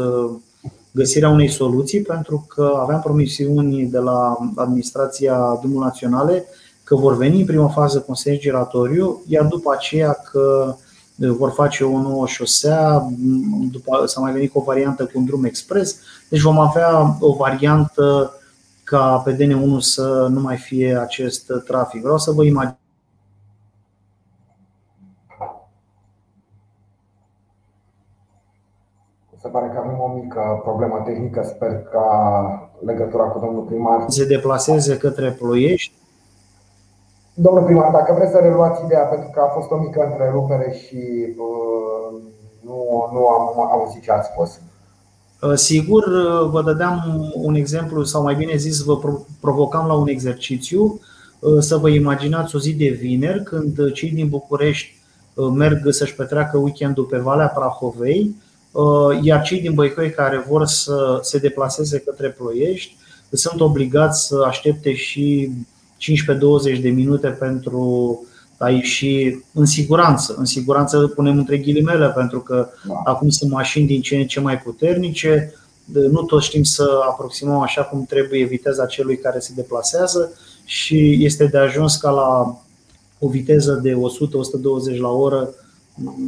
găsirea 0.90 1.28
unei 1.28 1.48
soluții 1.48 2.00
pentru 2.00 2.46
că 2.48 2.78
aveam 2.80 3.00
promisiuni 3.00 3.86
de 3.86 3.98
la 3.98 4.36
administrația 4.54 5.58
Drumul 5.60 5.82
Naționale 5.82 6.44
că 6.88 6.96
vor 6.96 7.16
veni 7.16 7.40
în 7.40 7.46
prima 7.46 7.68
fază 7.68 7.98
cu 7.98 8.04
un 8.08 8.14
sens 8.14 8.38
giratoriu, 8.38 9.22
iar 9.26 9.44
după 9.44 9.72
aceea 9.72 10.12
că 10.12 10.74
vor 11.16 11.50
face 11.50 11.84
o 11.84 12.00
nouă 12.00 12.26
șosea, 12.26 13.06
după 13.70 14.06
s-a 14.06 14.20
mai 14.20 14.32
venit 14.32 14.52
cu 14.52 14.58
o 14.58 14.62
variantă 14.62 15.04
cu 15.04 15.10
un 15.14 15.24
drum 15.24 15.44
expres, 15.44 16.00
deci 16.28 16.40
vom 16.40 16.58
avea 16.58 17.16
o 17.20 17.32
variantă 17.32 18.32
ca 18.84 19.22
pe 19.24 19.34
DN1 19.34 19.78
să 19.78 20.26
nu 20.30 20.40
mai 20.40 20.56
fie 20.56 20.98
acest 20.98 21.52
trafic. 21.66 22.02
Vreau 22.02 22.18
să 22.18 22.30
vă 22.30 22.44
imaginați 22.44 22.86
Se 29.42 29.48
pare 29.48 29.70
că 29.74 29.78
avem 29.78 30.00
o 30.00 30.20
mică 30.22 30.60
problemă 30.62 31.02
tehnică, 31.04 31.42
sper 31.54 31.82
ca 31.82 32.72
legătura 32.84 33.24
cu 33.24 33.38
domnul 33.38 33.62
primar 33.62 34.04
se 34.08 34.26
deplaseze 34.26 34.96
către 34.96 35.30
Ploiești. 35.30 35.92
Domnul 37.40 37.64
primar, 37.64 37.90
dacă 37.92 38.14
vreți 38.16 38.32
să 38.32 38.38
reluați 38.38 38.84
ideea, 38.84 39.04
pentru 39.04 39.30
că 39.34 39.40
a 39.40 39.52
fost 39.56 39.70
o 39.70 39.76
mică 39.76 40.08
întrerupere 40.10 40.76
și 40.82 41.02
uh, 41.46 42.20
nu, 42.60 43.08
nu 43.12 43.26
am 43.26 43.70
auzit 43.72 44.02
ce 44.02 44.10
ați 44.10 44.28
spus. 44.32 44.50
Uh, 45.42 45.56
sigur, 45.56 46.04
uh, 46.06 46.50
vă 46.50 46.62
dădeam 46.62 47.30
un 47.34 47.54
exemplu, 47.54 48.04
sau 48.04 48.22
mai 48.22 48.34
bine 48.34 48.56
zis, 48.56 48.82
vă 48.82 48.98
provocam 49.40 49.86
la 49.86 49.94
un 49.94 50.08
exercițiu 50.08 51.00
să 51.58 51.76
vă 51.76 51.88
imaginați 51.88 52.56
o 52.56 52.58
zi 52.58 52.74
de 52.74 52.88
vineri 52.88 53.42
când 53.42 53.92
cei 53.92 54.10
din 54.10 54.28
București 54.28 54.96
merg 55.54 55.90
să-și 55.90 56.14
petreacă 56.14 56.58
weekendul 56.58 57.04
pe 57.04 57.18
Valea 57.18 57.48
Prahovei 57.48 58.36
Uh, 58.72 59.18
iar 59.22 59.42
cei 59.42 59.60
din 59.60 59.74
Băicoi 59.74 60.10
care 60.10 60.44
vor 60.48 60.66
să 60.66 61.18
se 61.22 61.38
deplaseze 61.38 61.98
către 61.98 62.28
Ploiești 62.28 62.96
sunt 63.30 63.60
obligați 63.60 64.26
să 64.26 64.44
aștepte 64.46 64.94
și 64.94 65.50
15-20 66.76 66.80
de 66.80 66.88
minute 66.88 67.28
pentru 67.28 68.22
a 68.56 68.70
ieși 68.70 69.38
în 69.52 69.64
siguranță. 69.64 70.34
În 70.38 70.44
siguranță 70.44 70.98
punem 70.98 71.38
între 71.38 71.58
ghilimele, 71.58 72.08
pentru 72.08 72.40
că 72.40 72.68
da. 72.88 72.94
acum 73.04 73.28
sunt 73.28 73.50
mașini 73.50 73.86
din 73.86 74.00
ce 74.00 74.16
în 74.16 74.26
ce 74.26 74.40
mai 74.40 74.58
puternice, 74.58 75.54
nu 76.10 76.22
toți 76.22 76.46
știm 76.46 76.62
să 76.62 77.00
aproximăm 77.10 77.60
așa 77.60 77.82
cum 77.82 78.04
trebuie 78.04 78.44
viteza 78.44 78.86
celui 78.86 79.18
care 79.18 79.38
se 79.38 79.52
deplasează 79.54 80.32
și 80.64 81.24
este 81.24 81.46
de 81.46 81.58
ajuns 81.58 81.96
ca 81.96 82.10
la 82.10 82.60
o 83.18 83.28
viteză 83.28 83.80
de 83.82 83.92
100-120 84.94 84.96
la 84.98 85.08
oră 85.08 85.54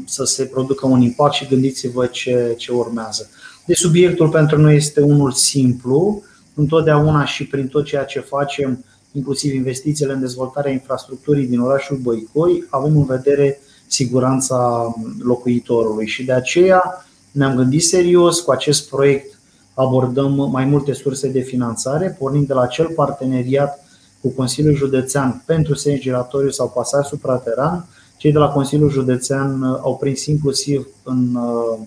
să 0.06 0.24
se 0.24 0.44
producă 0.44 0.86
un 0.86 1.00
impact 1.00 1.34
și 1.34 1.46
gândiți-vă 1.46 2.06
ce, 2.06 2.54
ce 2.56 2.72
urmează. 2.72 3.28
Deci 3.66 3.76
subiectul 3.76 4.28
pentru 4.28 4.60
noi 4.60 4.76
este 4.76 5.00
unul 5.00 5.32
simplu, 5.32 6.22
întotdeauna 6.54 7.24
și 7.24 7.46
prin 7.46 7.68
tot 7.68 7.84
ceea 7.84 8.04
ce 8.04 8.20
facem, 8.20 8.84
inclusiv 9.12 9.54
investițiile 9.54 10.12
în 10.12 10.20
dezvoltarea 10.20 10.72
infrastructurii 10.72 11.46
din 11.46 11.60
orașul 11.60 11.96
Băicoi, 11.96 12.66
avem 12.70 12.96
în 12.96 13.04
vedere 13.04 13.60
siguranța 13.86 14.94
locuitorului. 15.18 16.06
Și 16.06 16.24
de 16.24 16.32
aceea 16.32 17.06
ne-am 17.30 17.56
gândit 17.56 17.82
serios 17.82 18.40
cu 18.40 18.50
acest 18.50 18.88
proiect 18.88 19.38
abordăm 19.74 20.50
mai 20.50 20.64
multe 20.64 20.92
surse 20.92 21.28
de 21.28 21.40
finanțare, 21.40 22.16
pornind 22.18 22.46
de 22.46 22.52
la 22.52 22.60
acel 22.60 22.88
parteneriat 22.94 23.84
cu 24.20 24.28
Consiliul 24.28 24.74
Județean 24.74 25.42
pentru 25.46 25.74
sens 25.74 26.00
giratoriu 26.00 26.50
sau 26.50 26.68
pasaj 26.68 27.06
suprateran, 27.06 27.86
cei 28.16 28.32
de 28.32 28.38
la 28.38 28.48
Consiliul 28.48 28.90
Județean 28.90 29.62
uh, 29.62 29.78
au 29.82 29.96
prins 29.96 30.26
inclusiv 30.26 30.88
în 31.02 31.34
uh, 31.34 31.78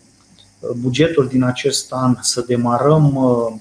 bugetul 0.82 1.27
din 1.27 1.44
acest 1.44 1.92
an 1.92 2.18
să 2.22 2.44
demarăm 2.48 3.15
uh, 3.15 3.53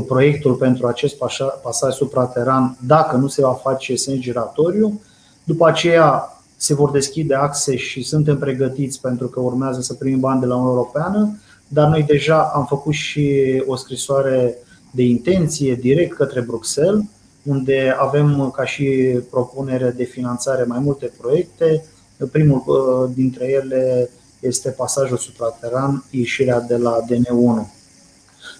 proiectul 0.00 0.54
pentru 0.54 0.86
acest 0.86 1.16
pasaj 1.62 1.94
suprateran 1.94 2.76
dacă 2.86 3.16
nu 3.16 3.26
se 3.26 3.42
va 3.42 3.52
face 3.52 3.96
sens 3.96 4.18
giratoriu. 4.18 5.00
După 5.44 5.66
aceea 5.66 6.42
se 6.56 6.74
vor 6.74 6.90
deschide 6.90 7.34
axe 7.34 7.76
și 7.76 8.02
suntem 8.02 8.38
pregătiți 8.38 9.00
pentru 9.00 9.28
că 9.28 9.40
urmează 9.40 9.80
să 9.80 9.94
primim 9.94 10.20
bani 10.20 10.40
de 10.40 10.46
la 10.46 10.54
Uniunea 10.54 10.76
Europeană, 10.76 11.38
dar 11.68 11.88
noi 11.88 12.02
deja 12.02 12.50
am 12.54 12.66
făcut 12.66 12.92
și 12.92 13.62
o 13.66 13.76
scrisoare 13.76 14.56
de 14.90 15.02
intenție 15.02 15.74
direct 15.74 16.16
către 16.16 16.40
Bruxelles, 16.40 17.04
unde 17.42 17.96
avem 17.98 18.50
ca 18.56 18.64
și 18.64 19.18
propunere 19.30 19.94
de 19.96 20.04
finanțare 20.04 20.64
mai 20.64 20.78
multe 20.78 21.12
proiecte, 21.20 21.84
Primul 22.30 22.62
uh, 22.66 23.10
dintre 23.14 23.48
ele 23.48 24.10
este 24.40 24.70
pasajul 24.70 25.16
suprateran, 25.16 26.04
ieșirea 26.10 26.60
de 26.60 26.76
la 26.76 26.98
DN1. 27.10 27.81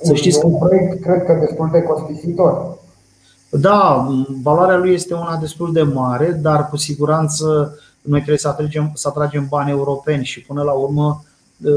Să 0.03 0.15
știți 0.15 0.41
că 0.41 0.47
un 0.47 0.59
proiect, 0.59 1.03
cred 1.03 1.25
că, 1.25 1.39
destul 1.41 1.69
de 1.73 1.83
costisitor. 1.83 2.79
Da, 3.51 4.09
valoarea 4.43 4.77
lui 4.77 4.93
este 4.93 5.15
una 5.15 5.37
destul 5.41 5.73
de 5.73 5.83
mare, 5.83 6.39
dar 6.43 6.69
cu 6.69 6.77
siguranță 6.77 7.79
noi 8.01 8.19
trebuie 8.19 8.39
să 8.39 8.49
atragem, 8.49 8.91
să 8.95 9.09
atragem 9.09 9.47
bani 9.49 9.71
europeni 9.71 10.25
și 10.25 10.41
până 10.41 10.63
la 10.63 10.73
urmă 10.73 11.25
uh, 11.65 11.73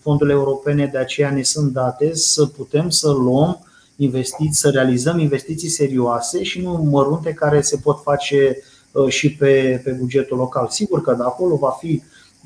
fondurile 0.00 0.34
europene 0.36 0.86
de 0.92 0.98
aceea 0.98 1.30
ne 1.30 1.42
sunt 1.42 1.72
date 1.72 2.14
să 2.14 2.46
putem 2.46 2.88
să 2.88 3.10
luăm 3.10 3.58
investiții, 3.96 4.54
să 4.54 4.70
realizăm 4.70 5.18
investiții 5.18 5.68
serioase 5.68 6.42
și 6.42 6.60
nu 6.60 6.88
mărunte 6.90 7.32
care 7.32 7.60
se 7.60 7.76
pot 7.76 8.00
face 8.02 8.56
Uh, 8.92 9.08
și 9.08 9.34
pe, 9.34 9.80
pe 9.84 9.90
bugetul 9.90 10.36
local. 10.36 10.68
Sigur 10.70 11.02
că 11.02 11.14
de 11.14 11.22
acolo 11.22 11.56
va 11.56 11.76
fi 11.80 12.02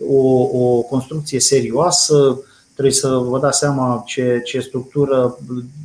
o, 0.09 0.49
o 0.59 0.81
construcție 0.81 1.41
serioasă, 1.41 2.41
trebuie 2.77 2.95
să 2.95 3.09
vă 3.09 3.39
dați 3.39 3.59
seama 3.59 4.03
ce, 4.07 4.41
ce 4.45 4.61
structură, 4.61 5.39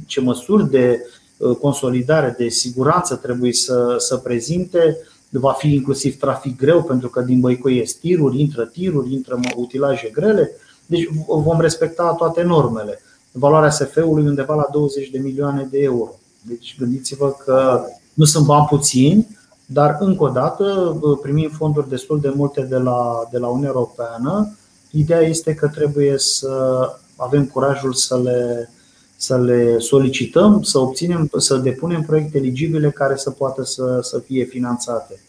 ce 0.05 0.21
măsuri 0.21 0.69
de 0.69 1.05
uh, 1.37 1.55
consolidare, 1.55 2.35
de 2.37 2.49
siguranță 2.49 3.15
trebuie 3.15 3.53
să, 3.53 3.95
să 3.97 4.17
prezinte. 4.17 4.97
Va 5.29 5.51
fi 5.51 5.73
inclusiv 5.73 6.19
trafic 6.19 6.57
greu, 6.57 6.83
pentru 6.83 7.09
că 7.09 7.21
din 7.21 7.39
Băicoi 7.39 7.77
e 7.77 7.83
tiruri, 8.01 8.39
intră 8.39 8.65
tiruri, 8.65 9.13
intră 9.13 9.39
utilaje 9.55 10.09
grele. 10.13 10.51
Deci 10.85 11.09
vom 11.27 11.59
respecta 11.59 12.13
toate 12.17 12.43
normele. 12.43 13.01
Valoarea 13.31 13.69
SF-ului 13.69 14.25
undeva 14.25 14.55
la 14.55 14.67
20 14.71 15.09
de 15.09 15.19
milioane 15.19 15.67
de 15.71 15.79
euro. 15.79 16.11
Deci 16.41 16.75
gândiți-vă 16.79 17.35
că 17.45 17.83
nu 18.13 18.25
sunt 18.25 18.45
bani 18.45 18.65
puțini, 18.69 19.27
dar, 19.65 19.97
încă 19.99 20.23
o 20.23 20.29
dată, 20.29 20.97
primim 21.21 21.49
fonduri 21.49 21.89
destul 21.89 22.19
de 22.19 22.31
multe 22.35 22.61
de 22.61 22.77
la, 22.77 23.27
de 23.31 23.37
la 23.37 23.47
Uniunea 23.47 23.71
Europeană. 23.73 24.55
Ideea 24.91 25.21
este 25.21 25.53
că 25.53 25.67
trebuie 25.67 26.17
să 26.17 26.83
avem 27.15 27.45
curajul 27.45 27.93
să 27.93 28.19
le, 28.19 28.69
să 29.15 29.37
le 29.37 29.77
solicităm, 29.77 30.61
să 30.61 30.79
obținem, 30.79 31.29
să 31.37 31.55
depunem 31.55 32.01
proiecte 32.01 32.37
eligibile 32.37 32.89
care 32.89 33.15
să 33.15 33.29
poată 33.29 33.63
să, 33.63 33.99
să 34.01 34.19
fie 34.19 34.43
finanțate. 34.43 35.19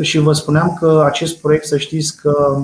Și 0.00 0.18
vă 0.18 0.32
spuneam 0.32 0.76
că 0.80 1.02
acest 1.06 1.36
proiect, 1.36 1.66
să 1.66 1.76
știți 1.76 2.16
că 2.16 2.62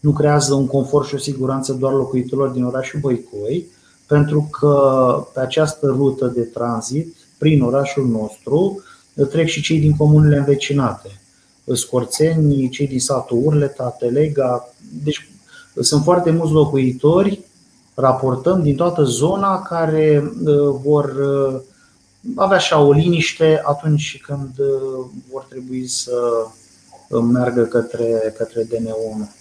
nu 0.00 0.12
creează 0.12 0.54
un 0.54 0.66
confort 0.66 1.06
și 1.08 1.14
o 1.14 1.18
siguranță 1.18 1.72
doar 1.72 1.92
locuitorilor 1.92 2.48
din 2.48 2.64
orașul 2.64 3.00
Băicoi, 3.00 3.66
pentru 4.06 4.48
că 4.50 5.26
pe 5.34 5.40
această 5.40 5.86
rută 5.86 6.26
de 6.26 6.40
tranzit, 6.40 7.16
prin 7.38 7.62
orașul 7.62 8.06
nostru, 8.06 8.82
trec 9.30 9.46
și 9.46 9.62
cei 9.62 9.80
din 9.80 9.96
comunele 9.96 10.36
învecinate. 10.36 11.20
Scorțeni, 11.72 12.68
cei 12.68 12.86
din 12.86 13.00
satul 13.00 13.42
Urleta, 13.44 13.96
Telega. 13.98 14.74
Deci 15.02 15.27
sunt 15.80 16.02
foarte 16.02 16.30
mulți 16.30 16.52
locuitori, 16.52 17.40
raportăm 17.94 18.62
din 18.62 18.76
toată 18.76 19.02
zona, 19.02 19.62
care 19.62 20.32
uh, 20.44 20.74
vor 20.84 21.04
uh, 21.04 21.60
avea 22.36 22.56
așa 22.56 22.80
o 22.80 22.92
liniște 22.92 23.60
atunci 23.64 24.20
când 24.26 24.50
uh, 24.58 25.06
vor 25.32 25.46
trebui 25.48 25.86
să 25.86 26.12
meargă 27.32 27.62
către, 27.62 28.34
către 28.36 28.62
DN1. 28.62 29.36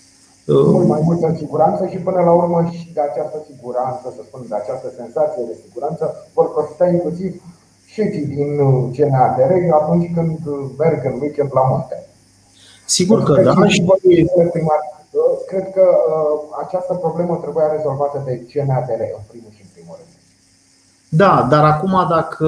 Mult 0.45 0.87
mai 0.87 1.01
multă 1.03 1.35
siguranță 1.37 1.87
și 1.91 1.97
până 1.97 2.21
la 2.21 2.31
urmă 2.31 2.69
și 2.71 2.91
de 2.93 3.01
această 3.01 3.37
siguranță, 3.51 4.13
să 4.15 4.21
spun, 4.27 4.41
de 4.49 4.55
această 4.55 4.87
senzație 4.95 5.43
de 5.47 5.55
siguranță, 5.65 6.03
vor 6.33 6.51
profita 6.53 6.87
inclusiv 6.87 7.41
șefii 7.85 8.25
din 8.25 8.49
CNADR 8.95 9.51
uh, 9.51 9.77
atunci 9.81 10.11
când 10.13 10.37
uh, 10.45 10.69
merg 10.77 11.05
în 11.05 11.15
weekend 11.21 11.51
la 11.53 11.61
munte. 11.69 11.97
Sigur 12.85 13.23
că 13.23 13.41
da. 13.41 13.67
Și... 13.67 13.81
Primar, 14.51 14.81
uh, 14.83 14.96
cred 15.47 15.71
că 15.73 15.85
această 16.65 16.93
problemă 16.93 17.39
trebuia 17.41 17.71
rezolvată 17.75 18.21
de 18.25 18.45
CNADR 18.51 19.01
în 19.17 19.25
primul 19.27 19.51
și 19.55 19.61
în 19.61 19.69
primul 19.73 19.95
rând. 19.95 20.09
Da, 21.09 21.47
dar 21.49 21.63
acum 21.63 22.07
dacă 22.09 22.47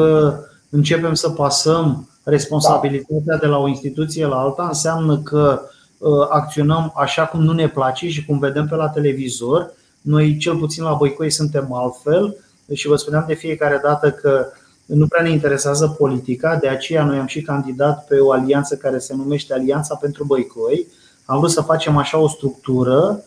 începem 0.69 1.13
să 1.13 1.29
pasăm 1.29 2.09
responsabilitatea 2.23 3.37
de 3.37 3.45
la 3.45 3.57
o 3.57 3.67
instituție 3.67 4.25
la 4.25 4.39
alta, 4.39 4.63
înseamnă 4.67 5.17
că 5.17 5.61
acționăm 6.29 6.93
așa 6.95 7.25
cum 7.25 7.43
nu 7.43 7.53
ne 7.53 7.69
place 7.69 8.09
și 8.09 8.25
cum 8.25 8.39
vedem 8.39 8.67
pe 8.67 8.75
la 8.75 8.89
televizor. 8.89 9.71
Noi, 10.01 10.37
cel 10.37 10.57
puțin 10.57 10.83
la 10.83 10.93
Băicoi, 10.93 11.29
suntem 11.29 11.73
altfel 11.73 12.35
și 12.73 12.87
vă 12.87 12.95
spuneam 12.95 13.23
de 13.27 13.33
fiecare 13.33 13.79
dată 13.83 14.11
că 14.11 14.45
nu 14.85 15.07
prea 15.07 15.23
ne 15.23 15.29
interesează 15.29 15.95
politica, 15.97 16.55
de 16.55 16.67
aceea 16.67 17.03
noi 17.03 17.17
am 17.17 17.25
și 17.25 17.41
candidat 17.41 18.05
pe 18.05 18.19
o 18.19 18.31
alianță 18.31 18.75
care 18.75 18.99
se 18.99 19.15
numește 19.15 19.53
Alianța 19.53 19.95
pentru 19.95 20.23
Băicoi. 20.23 20.87
Am 21.29 21.37
vrut 21.37 21.51
să 21.51 21.61
facem 21.61 21.97
așa 21.97 22.17
o 22.17 22.27
structură 22.27 23.23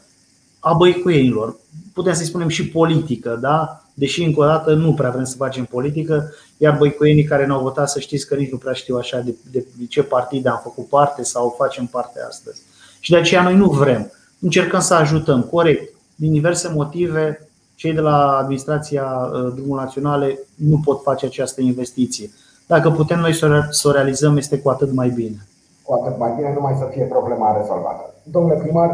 a 0.59 0.73
băicoienilor. 0.73 1.57
Putem 1.93 2.15
să-i 2.15 2.27
spunem 2.27 2.49
și 2.49 2.69
politică, 2.69 3.39
da? 3.41 3.83
Deși 3.95 4.25
încă 4.25 4.41
o 4.41 4.45
dată 4.45 4.75
nu 4.75 4.95
prea 4.95 5.11
vrem 5.11 5.25
să 5.25 5.37
facem 5.37 5.65
politică, 5.65 6.33
iar 6.57 6.77
băicoienii 6.77 7.25
care 7.25 7.47
ne-au 7.47 7.61
votat 7.61 7.91
să 7.91 8.01
știți 8.01 8.27
că 8.27 8.35
nici 8.35 8.51
nu 8.51 8.57
prea 8.57 8.73
știu 8.73 8.97
așa 8.97 9.19
de, 9.19 9.35
de 9.51 9.67
ce 9.89 10.03
partide 10.03 10.49
am 10.49 10.61
făcut 10.63 10.89
parte 10.89 11.23
sau 11.23 11.55
facem 11.59 11.87
parte 11.87 12.21
astăzi. 12.29 12.61
Și 13.01 13.11
de 13.11 13.17
aceea 13.17 13.43
noi 13.43 13.57
nu 13.57 13.71
vrem. 13.71 14.13
încercăm 14.41 14.81
să 14.81 14.95
ajutăm, 14.95 15.43
corect. 15.43 15.95
Din 16.15 16.33
diverse 16.33 16.73
motive, 16.75 17.49
cei 17.75 17.93
de 17.93 18.01
la 18.01 18.37
administrația 18.37 19.31
drumul 19.55 19.79
naționale 19.79 20.39
nu 20.55 20.81
pot 20.85 21.03
face 21.03 21.27
această 21.27 21.61
investiție. 21.61 22.31
Dacă 22.67 22.91
putem 22.91 23.21
noi 23.21 23.35
să 23.71 23.89
o 23.89 23.91
realizăm, 23.91 24.37
este 24.37 24.59
cu 24.59 24.69
atât 24.69 24.93
mai 24.93 25.09
bine. 25.09 25.47
Cu 25.93 25.99
atât 25.99 26.19
mai 26.19 26.33
bine, 26.37 26.53
numai 26.53 26.75
să 26.79 26.85
fie 26.85 27.05
problema 27.05 27.57
rezolvată. 27.57 28.15
Domnule 28.23 28.55
primar, 28.55 28.91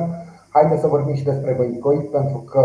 haideți 0.49 0.81
să 0.81 0.87
vorbim 0.87 1.15
și 1.15 1.25
despre 1.25 1.53
Băicoi, 1.53 1.97
pentru 1.97 2.39
că 2.39 2.65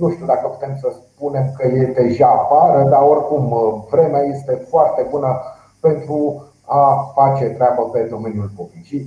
nu 0.00 0.10
știu 0.10 0.26
dacă 0.26 0.46
putem 0.48 0.76
să 0.80 0.88
spunem 1.00 1.46
că 1.56 1.66
e 1.66 1.96
deja 2.02 2.28
afară, 2.28 2.88
dar 2.88 3.02
oricum 3.02 3.44
vremea 3.90 4.22
este 4.22 4.52
foarte 4.68 5.06
bună 5.10 5.40
pentru 5.80 6.16
a 6.64 7.12
face 7.14 7.44
treabă 7.44 7.82
pe 7.92 8.00
domeniul 8.10 8.50
public. 8.56 8.84
Și 8.84 9.06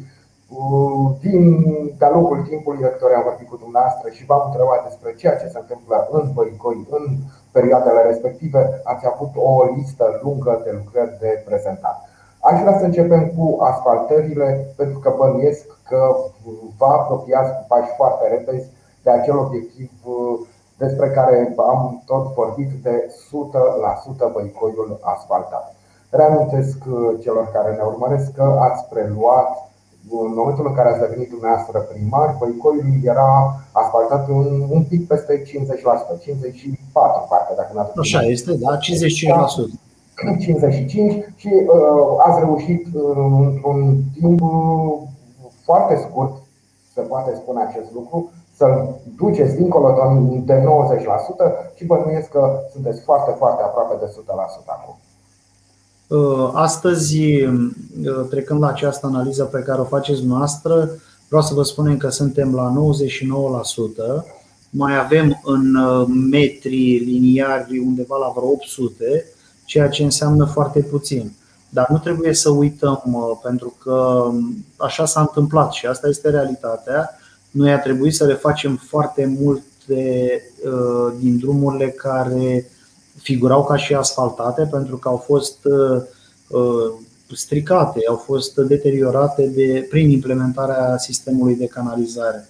din 1.19 1.43
de-a 1.97 2.11
lungul 2.11 2.45
timpului 2.49 2.83
rectorii 2.83 3.15
am 3.15 3.27
vorbit 3.29 3.49
cu 3.49 3.57
dumneavoastră 3.63 4.09
și 4.09 4.25
v-am 4.25 4.43
întrebat 4.45 4.83
despre 4.87 5.13
ceea 5.13 5.35
ce 5.37 5.47
se 5.47 5.59
întâmplă 5.61 6.07
în 6.11 6.23
Băicoi 6.33 6.87
în 6.89 7.03
perioadele 7.51 8.01
respective. 8.01 8.81
Ați 8.83 9.05
avut 9.13 9.31
o 9.35 9.51
listă 9.75 10.05
lungă 10.23 10.61
de 10.63 10.71
lucrări 10.79 11.17
de 11.19 11.43
prezentat. 11.45 11.97
Aș 12.49 12.59
vrea 12.61 12.77
să 12.77 12.85
începem 12.85 13.23
cu 13.37 13.57
asfaltările, 13.61 14.73
pentru 14.75 14.99
că 14.99 15.13
bănuiesc 15.17 15.65
că 15.89 16.15
vă 16.77 16.85
apropiați 16.85 17.51
cu 17.57 17.65
pași 17.67 17.91
foarte 17.95 18.27
repezi 18.27 18.65
de 19.03 19.09
acel 19.09 19.37
obiectiv 19.37 19.89
despre 20.77 21.09
care 21.09 21.53
am 21.57 22.03
tot 22.05 22.33
vorbit 22.33 22.71
de 22.83 22.95
100% 24.29 24.33
băicoiul 24.33 24.99
asfaltat. 25.01 25.75
Reamintesc 26.09 26.77
celor 27.23 27.49
care 27.53 27.71
ne 27.75 27.83
urmăresc 27.91 28.31
că 28.31 28.57
ați 28.67 28.85
preluat 28.89 29.49
în 30.09 30.33
momentul 30.39 30.67
în 30.67 30.73
care 30.73 30.89
ați 30.89 30.99
devenit 30.99 31.29
dumneavoastră 31.29 31.79
primar, 31.79 32.35
Băicoiul 32.39 32.99
era 33.03 33.29
asfaltat 33.71 34.29
un, 34.29 34.47
un 34.69 34.83
pic 34.83 35.07
peste 35.07 35.33
50%, 35.41 35.43
54 36.21 37.27
parcă, 37.29 37.53
dacă 37.55 37.71
n-ați 37.73 37.99
Așa 37.99 38.21
este, 38.21 38.51
da, 38.53 38.77
55%. 38.77 39.80
55 40.39 41.25
și 41.35 41.51
uh, 41.53 42.25
ați 42.25 42.39
reușit 42.39 42.85
uh, 42.93 43.01
într-un 43.39 43.97
timp 44.19 44.41
uh, 44.41 44.93
foarte 45.63 45.95
scurt, 46.09 46.33
se 46.93 47.01
poate 47.01 47.35
spune 47.35 47.61
acest 47.61 47.93
lucru, 47.93 48.31
să-l 48.57 48.95
duceți 49.15 49.55
dincolo 49.55 49.87
de 50.45 50.53
90% 50.53 51.75
și 51.75 51.85
bănuiesc 51.85 52.29
că 52.29 52.59
sunteți 52.71 53.01
foarte, 53.01 53.35
foarte 53.37 53.61
aproape 53.63 53.95
de 53.99 54.05
100% 54.05 54.65
acum. 54.65 54.95
Uh, 56.07 56.49
astăzi, 56.53 57.43
uh, 57.43 57.71
trecând 58.29 58.61
la 58.61 58.67
această 58.67 59.05
analiză 59.05 59.43
pe 59.43 59.59
care 59.59 59.81
o 59.81 59.83
faceți 59.83 60.25
noastră, 60.25 60.89
vreau 61.27 61.43
să 61.43 61.53
vă 61.53 61.63
spunem 61.63 61.97
că 61.97 62.09
suntem 62.09 62.55
la 62.55 62.73
99%, 64.23 64.25
mai 64.69 64.97
avem 64.97 65.41
în 65.43 65.75
uh, 65.75 66.07
metri 66.31 66.97
liniari 66.97 67.83
undeva 67.85 68.17
la 68.17 68.31
vreo 68.35 68.49
800, 68.49 69.25
ceea 69.71 69.89
ce 69.89 70.03
înseamnă 70.03 70.45
foarte 70.45 70.79
puțin. 70.79 71.33
Dar 71.69 71.87
nu 71.89 71.97
trebuie 71.97 72.33
să 72.33 72.49
uităm, 72.49 73.03
pentru 73.43 73.75
că 73.83 73.91
um, 74.27 74.65
așa 74.77 75.05
s-a 75.05 75.19
întâmplat 75.19 75.71
și 75.71 75.85
asta 75.85 76.07
este 76.07 76.29
realitatea. 76.29 77.09
Noi 77.51 77.71
a 77.71 77.79
trebuit 77.79 78.15
să 78.15 78.25
le 78.25 78.33
facem 78.33 78.81
foarte 78.87 79.37
multe 79.39 80.41
din 81.19 81.37
drumurile 81.37 81.89
care 81.89 82.69
figurau 83.17 83.63
ca 83.65 83.75
și 83.75 83.93
asfaltate 83.93 84.67
pentru 84.71 84.97
că 84.97 85.07
au 85.07 85.17
fost 85.17 85.57
uh, 85.63 86.01
uh, 86.47 86.91
stricate, 87.33 87.99
au 88.07 88.15
fost 88.15 88.55
deteriorate 88.55 89.47
de, 89.47 89.87
prin 89.89 90.09
implementarea 90.09 90.97
sistemului 90.97 91.55
de 91.55 91.65
canalizare. 91.65 92.49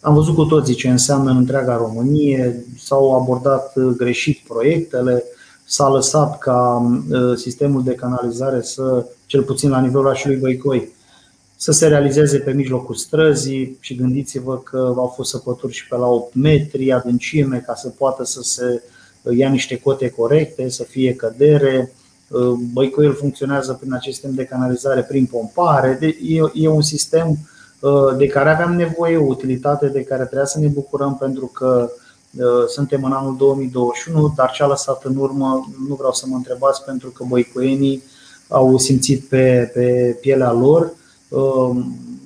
Am 0.00 0.14
văzut 0.14 0.34
cu 0.34 0.44
toții 0.44 0.74
ce 0.74 0.88
înseamnă 0.88 1.30
în 1.30 1.36
întreaga 1.36 1.76
Românie, 1.76 2.64
s-au 2.78 3.20
abordat 3.20 3.72
uh, 3.76 3.94
greșit 3.96 4.38
proiectele, 4.48 5.24
s-a 5.72 5.88
lăsat 5.88 6.38
ca 6.38 6.82
sistemul 7.36 7.82
de 7.82 7.94
canalizare 7.94 8.62
să, 8.62 9.06
cel 9.26 9.42
puțin 9.42 9.70
la 9.70 9.80
nivelul 9.80 10.04
orașului 10.04 10.36
Băicoi, 10.36 10.88
să 11.56 11.72
se 11.72 11.86
realizeze 11.86 12.38
pe 12.38 12.52
mijlocul 12.52 12.94
străzii 12.94 13.76
și 13.80 13.94
gândiți-vă 13.94 14.58
că 14.58 14.92
au 14.96 15.06
fost 15.06 15.30
săpături 15.30 15.72
și 15.72 15.88
pe 15.88 15.96
la 15.96 16.06
8 16.06 16.34
metri 16.34 16.92
adâncime 16.92 17.62
ca 17.66 17.74
să 17.74 17.88
poată 17.88 18.24
să 18.24 18.42
se 18.42 18.82
ia 19.30 19.48
niște 19.48 19.78
cote 19.78 20.10
corecte, 20.10 20.68
să 20.68 20.82
fie 20.82 21.14
cădere. 21.14 21.92
Băicoiul 22.72 23.14
funcționează 23.14 23.72
prin 23.72 23.92
acest 23.92 24.14
sistem 24.14 24.34
de 24.34 24.44
canalizare 24.44 25.02
prin 25.02 25.26
pompare. 25.26 25.98
E 26.54 26.68
un 26.68 26.82
sistem 26.82 27.38
uh, 27.80 28.16
de 28.16 28.26
care 28.26 28.50
aveam 28.50 28.74
nevoie, 28.74 29.16
o 29.16 29.26
utilitate 29.26 29.86
de 29.86 30.02
care 30.02 30.22
trebuia 30.24 30.46
să 30.46 30.58
ne 30.58 30.68
bucurăm 30.68 31.16
pentru 31.16 31.46
că 31.46 31.90
uh, 31.90 32.01
suntem 32.68 33.04
în 33.04 33.12
anul 33.12 33.36
2021, 33.36 34.32
dar 34.36 34.50
ce 34.50 34.62
a 34.62 34.66
lăsat 34.66 35.04
în 35.04 35.16
urmă 35.16 35.68
nu 35.88 35.94
vreau 35.94 36.12
să 36.12 36.26
mă 36.28 36.36
întrebați 36.36 36.84
pentru 36.84 37.10
că 37.10 37.24
băicoienii 37.28 38.02
au 38.52 38.78
simțit 38.78 39.24
pe, 39.24 39.70
pe 39.74 40.18
pielea 40.20 40.52
lor. 40.52 40.92
Uh, 41.28 41.76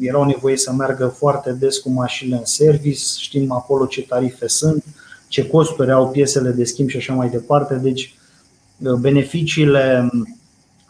erau 0.00 0.24
nevoie 0.24 0.56
să 0.56 0.72
meargă 0.72 1.06
foarte 1.06 1.52
des 1.52 1.78
cu 1.78 1.90
mașinile 1.90 2.36
în 2.36 2.44
service, 2.44 3.00
știm 3.18 3.52
acolo 3.52 3.86
ce 3.86 4.02
tarife 4.02 4.48
sunt 4.48 4.84
ce 5.28 5.46
costuri 5.46 5.92
au 5.92 6.10
piesele 6.10 6.50
de 6.50 6.64
schimb 6.64 6.88
și 6.88 6.96
așa 6.96 7.14
mai 7.14 7.28
departe. 7.28 7.74
Deci, 7.74 8.14
uh, 8.78 8.92
beneficiile 8.92 10.10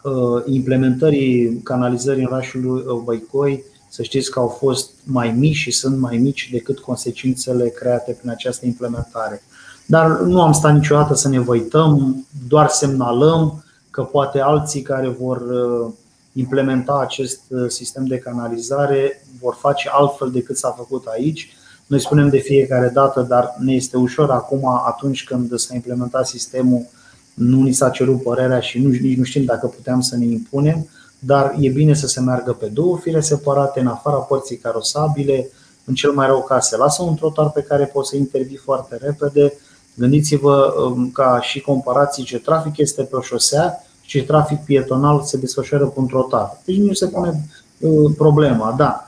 uh, 0.03 0.43
implementării 0.45 1.59
canalizării 1.63 2.23
în 2.23 2.29
orașul 2.31 3.01
Băicoi, 3.05 3.63
să 3.89 4.03
știți 4.03 4.31
că 4.31 4.39
au 4.39 4.47
fost 4.47 4.89
mai 5.03 5.31
mici 5.31 5.55
și 5.55 5.71
sunt 5.71 5.99
mai 5.99 6.17
mici 6.17 6.49
decât 6.51 6.79
consecințele 6.79 7.69
create 7.69 8.11
prin 8.11 8.29
această 8.29 8.65
implementare. 8.65 9.43
Dar 9.85 10.19
nu 10.19 10.41
am 10.41 10.51
stat 10.51 10.73
niciodată 10.73 11.13
să 11.13 11.29
ne 11.29 11.39
văităm, 11.39 12.25
doar 12.47 12.67
semnalăm 12.67 13.63
că 13.89 14.03
poate 14.03 14.39
alții 14.39 14.81
care 14.81 15.07
vor 15.07 15.37
uh, 15.37 15.93
implementa 16.33 16.99
acest 17.01 17.41
sistem 17.67 18.05
de 18.05 18.17
canalizare 18.17 19.25
vor 19.39 19.57
face 19.59 19.89
altfel 19.91 20.31
decât 20.31 20.57
s-a 20.57 20.69
făcut 20.77 21.05
aici 21.05 21.57
noi 21.87 21.99
spunem 21.99 22.29
de 22.29 22.37
fiecare 22.37 22.89
dată, 22.89 23.21
dar 23.21 23.55
ne 23.59 23.73
este 23.73 23.97
ușor 23.97 24.31
acum, 24.31 24.67
atunci 24.85 25.23
când 25.23 25.59
s-a 25.59 25.75
implementat 25.75 26.27
sistemul, 26.27 26.85
nu 27.33 27.61
ni 27.61 27.71
s-a 27.71 27.89
cerut 27.89 28.21
părerea 28.21 28.59
și 28.59 28.79
nu, 28.79 28.89
nici 28.89 29.17
nu 29.17 29.23
știm 29.23 29.43
dacă 29.43 29.67
puteam 29.67 30.01
să 30.01 30.17
ne 30.17 30.25
impunem, 30.25 30.87
dar 31.19 31.55
e 31.59 31.69
bine 31.69 31.93
să 31.93 32.07
se 32.07 32.19
meargă 32.19 32.51
pe 32.51 32.65
două 32.65 32.97
fire 32.97 33.21
separate, 33.21 33.79
în 33.79 33.87
afara 33.87 34.15
părții 34.15 34.57
carosabile, 34.57 35.49
în 35.85 35.93
cel 35.93 36.11
mai 36.11 36.27
rău 36.27 36.43
caz 36.43 36.65
se 36.65 36.77
lasă 36.77 37.03
un 37.03 37.15
trotar 37.15 37.49
pe 37.49 37.61
care 37.61 37.85
poți 37.85 38.09
să 38.09 38.15
intervii 38.15 38.57
foarte 38.57 38.97
repede. 39.01 39.53
Gândiți-vă 39.95 40.73
um, 40.81 41.09
ca 41.09 41.39
și 41.41 41.61
comparații 41.61 42.23
ce 42.23 42.39
trafic 42.39 42.77
este 42.77 43.03
pe 43.03 43.15
o 43.15 43.21
șosea 43.21 43.83
și 44.01 44.19
ce 44.19 44.25
trafic 44.25 44.59
pietonal 44.59 45.21
se 45.21 45.37
desfășoară 45.37 45.85
pe 45.85 45.99
un 45.99 46.07
trotar. 46.07 46.57
Deci 46.65 46.77
nu 46.77 46.93
se 46.93 47.07
pune 47.07 47.43
uh, 47.79 48.11
problema, 48.17 48.73
da. 48.77 49.07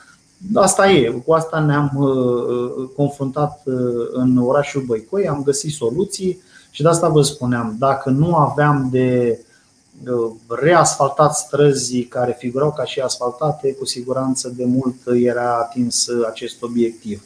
Asta 0.53 0.91
e, 0.91 1.21
cu 1.25 1.33
asta 1.33 1.59
ne-am 1.59 1.91
uh, 1.95 2.07
uh, 2.07 2.89
confruntat 2.95 3.61
uh, 3.65 3.75
în 4.11 4.37
orașul 4.37 4.81
Băicoi, 4.81 5.27
am 5.27 5.43
găsit 5.43 5.73
soluții 5.73 6.41
și 6.71 6.81
de 6.81 6.87
asta 6.87 7.07
vă 7.07 7.21
spuneam, 7.21 7.75
dacă 7.79 8.09
nu 8.09 8.35
aveam 8.35 8.87
de 8.91 9.39
reasfaltat 10.47 11.35
străzii 11.35 12.03
care 12.03 12.35
figurau 12.39 12.73
ca 12.73 12.83
și 12.83 12.99
asfaltate, 12.99 13.73
cu 13.73 13.85
siguranță 13.85 14.53
de 14.55 14.65
mult 14.65 14.95
era 15.23 15.57
atins 15.57 16.07
acest 16.29 16.63
obiectiv. 16.63 17.23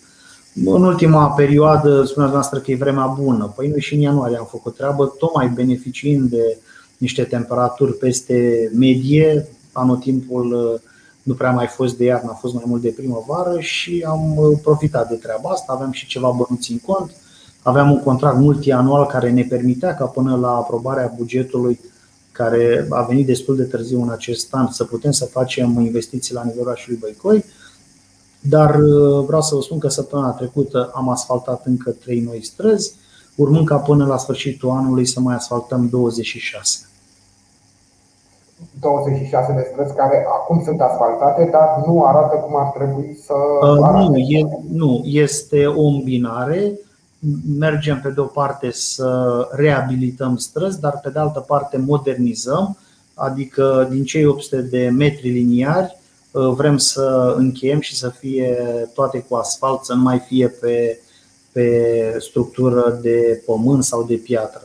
În 0.65 0.83
ultima 0.83 1.27
perioadă, 1.27 2.03
spuneați 2.03 2.33
noastră 2.33 2.59
că 2.59 2.71
e 2.71 2.75
vremea 2.75 3.05
bună. 3.05 3.53
Păi 3.55 3.67
noi 3.67 3.81
și 3.81 3.93
în 3.93 3.99
ianuarie 3.99 4.37
am 4.37 4.47
făcut 4.49 4.75
treabă, 4.75 5.05
tocmai 5.17 5.47
beneficiind 5.47 6.29
de 6.29 6.57
niște 6.97 7.23
temperaturi 7.23 7.93
peste 7.93 8.69
medie, 8.73 9.47
anotimpul 9.71 10.81
nu 11.23 11.33
prea 11.33 11.51
mai 11.51 11.67
fost 11.67 11.97
de 11.97 12.03
iarnă, 12.03 12.29
a 12.31 12.37
fost 12.39 12.53
mai 12.53 12.63
mult 12.65 12.81
de 12.81 12.93
primăvară 12.95 13.59
și 13.59 14.05
am 14.07 14.37
uh, 14.37 14.57
profitat 14.63 15.09
de 15.09 15.15
treaba 15.15 15.49
asta. 15.49 15.73
Aveam 15.73 15.91
și 15.91 16.07
ceva 16.07 16.29
bănuți 16.29 16.71
în 16.71 16.77
cont. 16.77 17.11
Aveam 17.61 17.91
un 17.91 17.99
contract 17.99 18.37
multianual 18.37 19.05
care 19.05 19.31
ne 19.31 19.43
permitea 19.43 19.95
ca 19.95 20.05
până 20.05 20.35
la 20.35 20.49
aprobarea 20.49 21.13
bugetului 21.17 21.79
care 22.33 22.87
a 22.89 23.01
venit 23.01 23.25
destul 23.25 23.55
de 23.55 23.63
târziu 23.63 24.01
în 24.01 24.09
acest 24.09 24.53
an 24.53 24.67
să 24.71 24.83
putem 24.83 25.11
să 25.11 25.25
facem 25.25 25.79
investiții 25.79 26.33
la 26.33 26.43
nivelul 26.43 26.67
orașului 26.67 26.99
Băicoi. 27.01 27.45
Dar 28.39 28.75
uh, 28.75 29.25
vreau 29.25 29.41
să 29.41 29.55
vă 29.55 29.61
spun 29.61 29.79
că 29.79 29.87
săptămâna 29.87 30.31
trecută 30.31 30.91
am 30.93 31.09
asfaltat 31.09 31.65
încă 31.65 31.91
3 31.91 32.19
noi 32.19 32.45
străzi, 32.45 32.93
urmând 33.35 33.67
ca 33.67 33.77
până 33.77 34.05
la 34.05 34.17
sfârșitul 34.17 34.69
anului 34.69 35.05
să 35.05 35.19
mai 35.19 35.35
asfaltăm 35.35 35.89
26. 35.89 36.87
26 38.79 39.53
de 39.53 39.67
străzi 39.71 39.95
care 39.95 40.25
acum 40.27 40.63
sunt 40.63 40.81
asfaltate, 40.81 41.49
dar 41.51 41.83
nu 41.85 42.03
arată 42.03 42.35
cum 42.35 42.55
ar 42.55 42.67
trebui 42.67 43.19
să 43.25 43.33
uh, 43.61 43.79
arate. 43.81 44.03
Nu, 44.03 44.17
e, 44.17 44.47
nu, 44.69 45.01
este 45.03 45.65
o 45.65 45.81
îmbinare. 45.81 46.79
Mergem 47.57 47.99
pe 48.01 48.09
de 48.09 48.19
o 48.19 48.25
parte 48.25 48.71
să 48.71 49.47
reabilităm 49.51 50.37
străzi, 50.37 50.79
dar 50.79 50.99
pe 51.03 51.09
de 51.09 51.19
altă 51.19 51.39
parte 51.39 51.77
modernizăm, 51.77 52.77
adică 53.13 53.87
din 53.91 54.03
cei 54.03 54.25
800 54.25 54.61
de 54.61 54.89
metri 54.89 55.29
liniari 55.29 56.01
Vrem 56.33 56.77
să 56.77 57.33
încheiem 57.37 57.79
și 57.79 57.95
să 57.95 58.09
fie 58.09 58.57
toate 58.93 59.25
cu 59.29 59.35
asfalt, 59.35 59.83
să 59.83 59.93
nu 59.93 60.01
mai 60.01 60.19
fie 60.19 60.47
pe, 60.47 60.99
pe 61.51 62.17
structură 62.19 62.99
de 63.01 63.43
pământ 63.45 63.83
sau 63.83 64.03
de 64.03 64.15
piatră. 64.15 64.61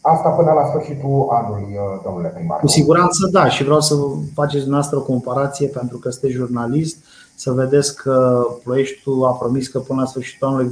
Asta 0.00 0.28
până 0.28 0.52
la 0.52 0.66
sfârșitul 0.68 1.28
anului, 1.30 1.76
domnule 2.04 2.28
primar. 2.28 2.58
Cu 2.58 2.66
siguranță 2.66 3.28
da, 3.32 3.48
și 3.48 3.64
vreau 3.64 3.80
să 3.80 3.94
faceți 4.34 4.62
dumneavoastră 4.62 4.98
o 4.98 5.02
comparație 5.02 5.68
pentru 5.68 5.98
că 5.98 6.10
sunteți 6.10 6.34
jurnalist, 6.34 6.96
să 7.38 7.52
vedeți 7.52 7.96
că 7.96 8.46
Ploieștiul 8.64 9.24
a 9.24 9.30
promis 9.30 9.68
că 9.68 9.78
până 9.78 10.00
la 10.00 10.06
sfârșitul 10.06 10.46
anului 10.46 10.70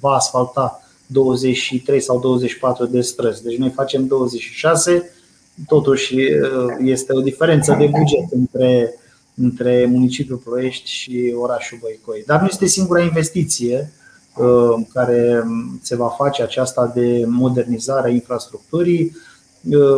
va 0.00 0.10
asfalta 0.10 0.80
23 1.06 2.00
sau 2.00 2.20
24 2.20 2.86
de 2.86 3.00
străzi. 3.00 3.42
Deci 3.42 3.56
noi 3.56 3.70
facem 3.70 4.06
26, 4.06 5.10
totuși 5.66 6.16
este 6.84 7.12
o 7.12 7.20
diferență 7.20 7.76
de 7.78 7.86
buget 7.86 8.30
între, 8.30 8.94
între 9.34 9.86
municipiul 9.88 10.38
Ploiești 10.38 10.90
și 10.90 11.34
orașul 11.38 11.78
Băicoi. 11.80 12.22
Dar 12.26 12.40
nu 12.40 12.46
este 12.50 12.66
singura 12.66 13.02
investiție 13.02 13.92
care 14.92 15.44
se 15.82 15.96
va 15.96 16.08
face 16.08 16.42
aceasta 16.42 16.92
de 16.94 17.24
modernizare 17.26 18.08
a 18.08 18.12
infrastructurii. 18.12 19.16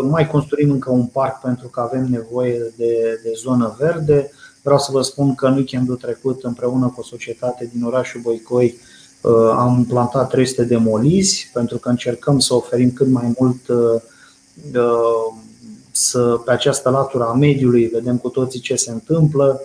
Mai 0.02 0.26
construim 0.26 0.70
încă 0.70 0.90
un 0.90 1.06
parc 1.06 1.40
pentru 1.40 1.68
că 1.68 1.80
avem 1.80 2.06
nevoie 2.10 2.72
de, 2.76 3.20
de 3.22 3.32
zonă 3.36 3.76
verde. 3.78 4.30
Vreau 4.62 4.78
să 4.78 4.92
vă 4.92 5.02
spun 5.02 5.34
că 5.34 5.46
în 5.46 5.54
weekendul 5.54 5.96
trecut, 5.96 6.44
împreună 6.44 6.86
cu 6.86 7.00
o 7.00 7.02
societate 7.02 7.70
din 7.72 7.84
orașul 7.84 8.20
Băicoi, 8.20 8.78
Uh, 9.20 9.50
am 9.56 9.84
plantat 9.84 10.28
300 10.28 10.64
de 10.64 10.76
molizi 10.76 11.50
pentru 11.52 11.78
că 11.78 11.88
încercăm 11.88 12.38
să 12.38 12.54
oferim 12.54 12.90
cât 12.90 13.08
mai 13.08 13.34
mult 13.38 13.68
uh, 13.68 14.00
uh, 14.74 15.34
să, 15.90 16.40
pe 16.44 16.50
această 16.50 16.90
latură 16.90 17.24
a 17.24 17.32
mediului, 17.32 17.86
vedem 17.86 18.16
cu 18.16 18.28
toții 18.28 18.60
ce 18.60 18.74
se 18.74 18.90
întâmplă, 18.90 19.60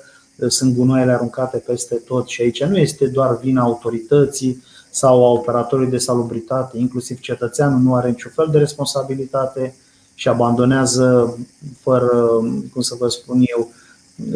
sunt 0.48 0.76
gunoaiele 0.76 1.12
aruncate 1.12 1.58
peste 1.58 1.96
tot 1.96 2.28
și 2.28 2.42
aici 2.42 2.64
nu 2.64 2.78
este 2.78 3.08
doar 3.08 3.38
vina 3.38 3.62
autorității 3.62 4.64
sau 4.90 5.26
a 5.26 5.30
operatorului 5.30 5.92
de 5.92 5.98
salubritate, 5.98 6.78
inclusiv 6.78 7.20
cetățeanul 7.20 7.80
nu 7.80 7.96
are 7.96 8.10
niciun 8.10 8.32
fel 8.36 8.48
de 8.52 8.58
responsabilitate 8.58 9.76
și 10.16 10.28
abandonează 10.28 11.38
fără, 11.82 12.28
cum 12.74 12.82
să 12.82 12.96
vă 13.00 13.08
spun 13.08 13.44
eu, 13.58 13.72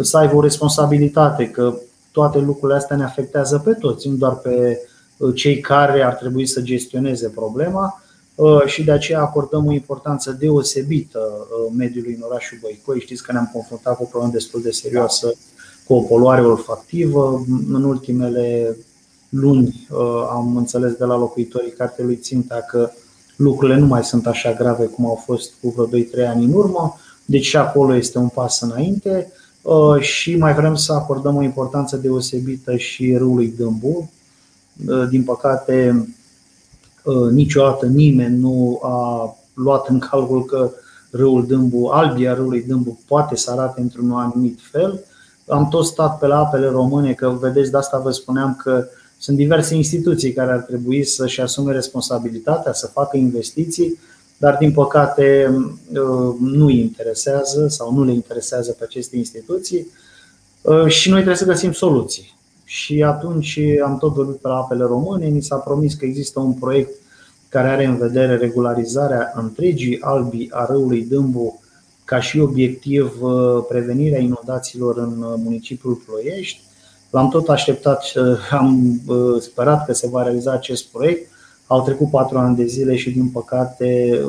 să 0.01 0.17
aibă 0.17 0.35
o 0.35 0.41
responsabilitate, 0.41 1.49
că 1.49 1.77
toate 2.11 2.39
lucrurile 2.39 2.77
astea 2.77 2.95
ne 2.95 3.03
afectează 3.03 3.61
pe 3.65 3.73
toți, 3.73 4.07
nu 4.07 4.15
doar 4.15 4.35
pe 4.35 4.79
Uh, 5.17 5.35
cei 5.35 5.59
care 5.59 6.01
ar 6.01 6.13
trebui 6.13 6.45
să 6.45 6.61
gestioneze 6.61 7.27
problema 7.27 8.01
uh, 8.35 8.65
și 8.65 8.83
de 8.83 8.91
aceea 8.91 9.19
acordăm 9.19 9.65
o 9.65 9.71
importanță 9.71 10.31
deosebită 10.39 11.19
uh, 11.19 11.73
mediului 11.77 12.13
în 12.13 12.21
orașul 12.29 12.57
Băicoi. 12.61 12.99
Știți 12.99 13.23
că 13.23 13.31
ne-am 13.31 13.49
confruntat 13.53 13.95
cu 13.95 14.03
o 14.03 14.05
problemă 14.05 14.33
destul 14.33 14.61
de 14.61 14.71
serioasă 14.71 15.33
cu 15.85 15.93
o 15.93 16.01
poluare 16.01 16.41
olfactivă. 16.41 17.45
În 17.73 17.83
ultimele 17.83 18.77
luni 19.29 19.87
am 20.29 20.57
înțeles 20.57 20.93
de 20.93 21.05
la 21.05 21.17
locuitorii 21.17 21.71
cartelui 21.71 22.15
Ținta 22.15 22.55
că 22.55 22.89
lucrurile 23.35 23.77
nu 23.77 23.85
mai 23.85 24.03
sunt 24.03 24.27
așa 24.27 24.53
grave 24.53 24.85
cum 24.85 25.05
au 25.05 25.21
fost 25.25 25.53
cu 25.61 25.69
vreo 25.69 26.01
2-3 26.25 26.27
ani 26.27 26.45
în 26.45 26.53
urmă, 26.53 26.99
deci 27.25 27.45
și 27.45 27.57
acolo 27.57 27.95
este 27.95 28.17
un 28.17 28.27
pas 28.27 28.61
înainte 28.61 29.31
și 29.99 30.35
mai 30.35 30.53
vrem 30.53 30.75
să 30.75 30.93
acordăm 30.93 31.35
o 31.35 31.43
importanță 31.43 31.97
deosebită 31.97 32.75
și 32.75 33.15
râului 33.17 33.53
Dâmbu, 33.57 34.09
Uh, 34.85 35.07
din 35.09 35.23
păcate, 35.23 36.07
uh, 37.03 37.31
niciodată 37.31 37.85
nimeni 37.85 38.37
nu 38.37 38.79
a 38.83 39.35
luat 39.53 39.87
în 39.87 39.99
calcul 39.99 40.45
că 40.45 40.71
râul 41.11 41.47
Dâmbu, 41.47 41.87
albia 41.87 42.33
râului 42.33 42.63
Dâmbu 42.63 42.99
poate 43.07 43.35
să 43.35 43.51
arate 43.51 43.81
într-un 43.81 44.11
anumit 44.11 44.59
fel. 44.71 45.03
Am 45.47 45.67
tot 45.69 45.85
stat 45.85 46.19
pe 46.19 46.27
la 46.27 46.39
apele 46.39 46.67
române, 46.67 47.13
că 47.13 47.29
vedeți, 47.29 47.71
de 47.71 47.77
asta 47.77 47.97
vă 47.97 48.11
spuneam 48.11 48.55
că 48.63 48.85
sunt 49.17 49.37
diverse 49.37 49.75
instituții 49.75 50.33
care 50.33 50.51
ar 50.51 50.59
trebui 50.59 51.03
să-și 51.03 51.41
asume 51.41 51.71
responsabilitatea, 51.71 52.73
să 52.73 52.87
facă 52.87 53.17
investiții, 53.17 53.99
dar 54.37 54.57
din 54.57 54.71
păcate 54.71 55.55
uh, 55.91 56.35
nu 56.39 56.65
îi 56.65 56.79
interesează 56.79 57.67
sau 57.67 57.93
nu 57.93 58.03
le 58.03 58.11
interesează 58.11 58.71
pe 58.71 58.83
aceste 58.83 59.17
instituții 59.17 59.87
și 60.87 61.09
noi 61.09 61.17
trebuie 61.17 61.37
să 61.37 61.45
găsim 61.45 61.71
soluții 61.71 62.37
și 62.63 63.03
atunci 63.03 63.59
am 63.83 63.97
tot 63.97 64.13
vorbit 64.13 64.35
pe 64.35 64.47
la 64.47 64.55
apele 64.55 64.83
române, 64.83 65.25
ni 65.25 65.41
s-a 65.41 65.55
promis 65.55 65.93
că 65.93 66.05
există 66.05 66.39
un 66.39 66.53
proiect 66.53 66.91
care 67.49 67.67
are 67.67 67.85
în 67.85 67.97
vedere 67.97 68.35
regularizarea 68.35 69.31
întregii 69.35 70.01
albii 70.01 70.49
a 70.51 70.65
râului 70.65 71.05
Dâmbu 71.05 71.61
ca 72.05 72.19
și 72.19 72.39
obiectiv 72.39 73.21
uh, 73.21 73.63
prevenirea 73.67 74.19
inundațiilor 74.19 74.97
în 74.97 75.21
uh, 75.21 75.33
municipiul 75.37 76.01
Ploiești. 76.05 76.61
L-am 77.09 77.29
tot 77.29 77.49
așteptat, 77.49 78.03
uh, 78.15 78.37
am 78.51 79.01
sperat 79.39 79.85
că 79.85 79.93
se 79.93 80.07
va 80.07 80.23
realiza 80.23 80.51
acest 80.51 80.85
proiect. 80.85 81.31
Au 81.67 81.81
trecut 81.81 82.09
patru 82.09 82.37
ani 82.37 82.55
de 82.55 82.65
zile 82.65 82.95
și, 82.95 83.11
din 83.11 83.29
păcate, 83.29 84.19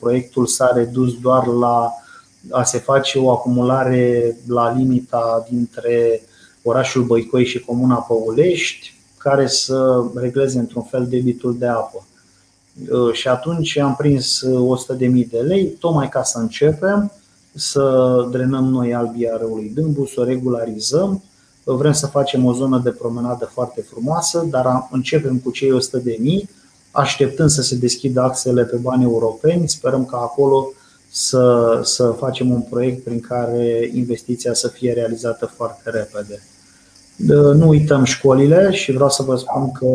proiectul 0.00 0.46
s-a 0.46 0.72
redus 0.74 1.20
doar 1.20 1.46
la 1.46 1.92
a 2.50 2.62
se 2.62 2.78
face 2.78 3.18
o 3.18 3.30
acumulare 3.30 4.36
la 4.46 4.72
limita 4.76 5.46
dintre 5.50 6.22
orașul 6.62 7.04
Băicoi 7.04 7.44
și 7.44 7.60
comuna 7.60 7.94
Păulești, 7.94 8.94
care 9.18 9.46
să 9.46 10.04
regleze 10.14 10.58
într-un 10.58 10.82
fel 10.82 11.06
debitul 11.06 11.58
de 11.58 11.66
apă. 11.66 12.06
Uh, 12.90 13.12
și 13.12 13.28
atunci 13.28 13.78
am 13.78 13.94
prins 13.96 14.44
100.000 14.44 15.28
de 15.30 15.38
lei, 15.38 15.66
tocmai 15.66 16.08
ca 16.08 16.22
să 16.22 16.38
începem 16.38 17.12
să 17.54 18.12
drenăm 18.30 18.64
noi 18.64 18.94
albia 18.94 19.36
râului 19.36 19.72
Dâmbu, 19.74 20.06
să 20.06 20.20
o 20.20 20.24
regularizăm. 20.24 21.22
Vrem 21.64 21.92
să 21.92 22.06
facem 22.06 22.44
o 22.44 22.52
zonă 22.52 22.80
de 22.84 22.90
promenadă 22.90 23.44
foarte 23.52 23.80
frumoasă, 23.80 24.46
dar 24.50 24.88
începem 24.90 25.38
cu 25.38 25.50
cei 25.50 25.78
100.000, 26.40 26.48
așteptând 26.90 27.50
să 27.50 27.62
se 27.62 27.74
deschidă 27.74 28.20
axele 28.20 28.64
pe 28.64 28.76
bani 28.76 29.02
europeni. 29.02 29.68
Sperăm 29.68 30.04
că 30.04 30.16
acolo 30.16 30.72
să, 31.10 31.80
să 31.84 32.14
facem 32.18 32.50
un 32.50 32.60
proiect 32.60 33.04
prin 33.04 33.20
care 33.20 33.90
investiția 33.92 34.54
să 34.54 34.68
fie 34.68 34.92
realizată 34.92 35.46
foarte 35.46 35.90
repede. 35.90 36.42
Nu 37.54 37.68
uităm 37.68 38.04
școlile 38.04 38.70
și 38.72 38.92
vreau 38.92 39.10
să 39.10 39.22
vă 39.22 39.36
spun 39.36 39.72
că 39.72 39.86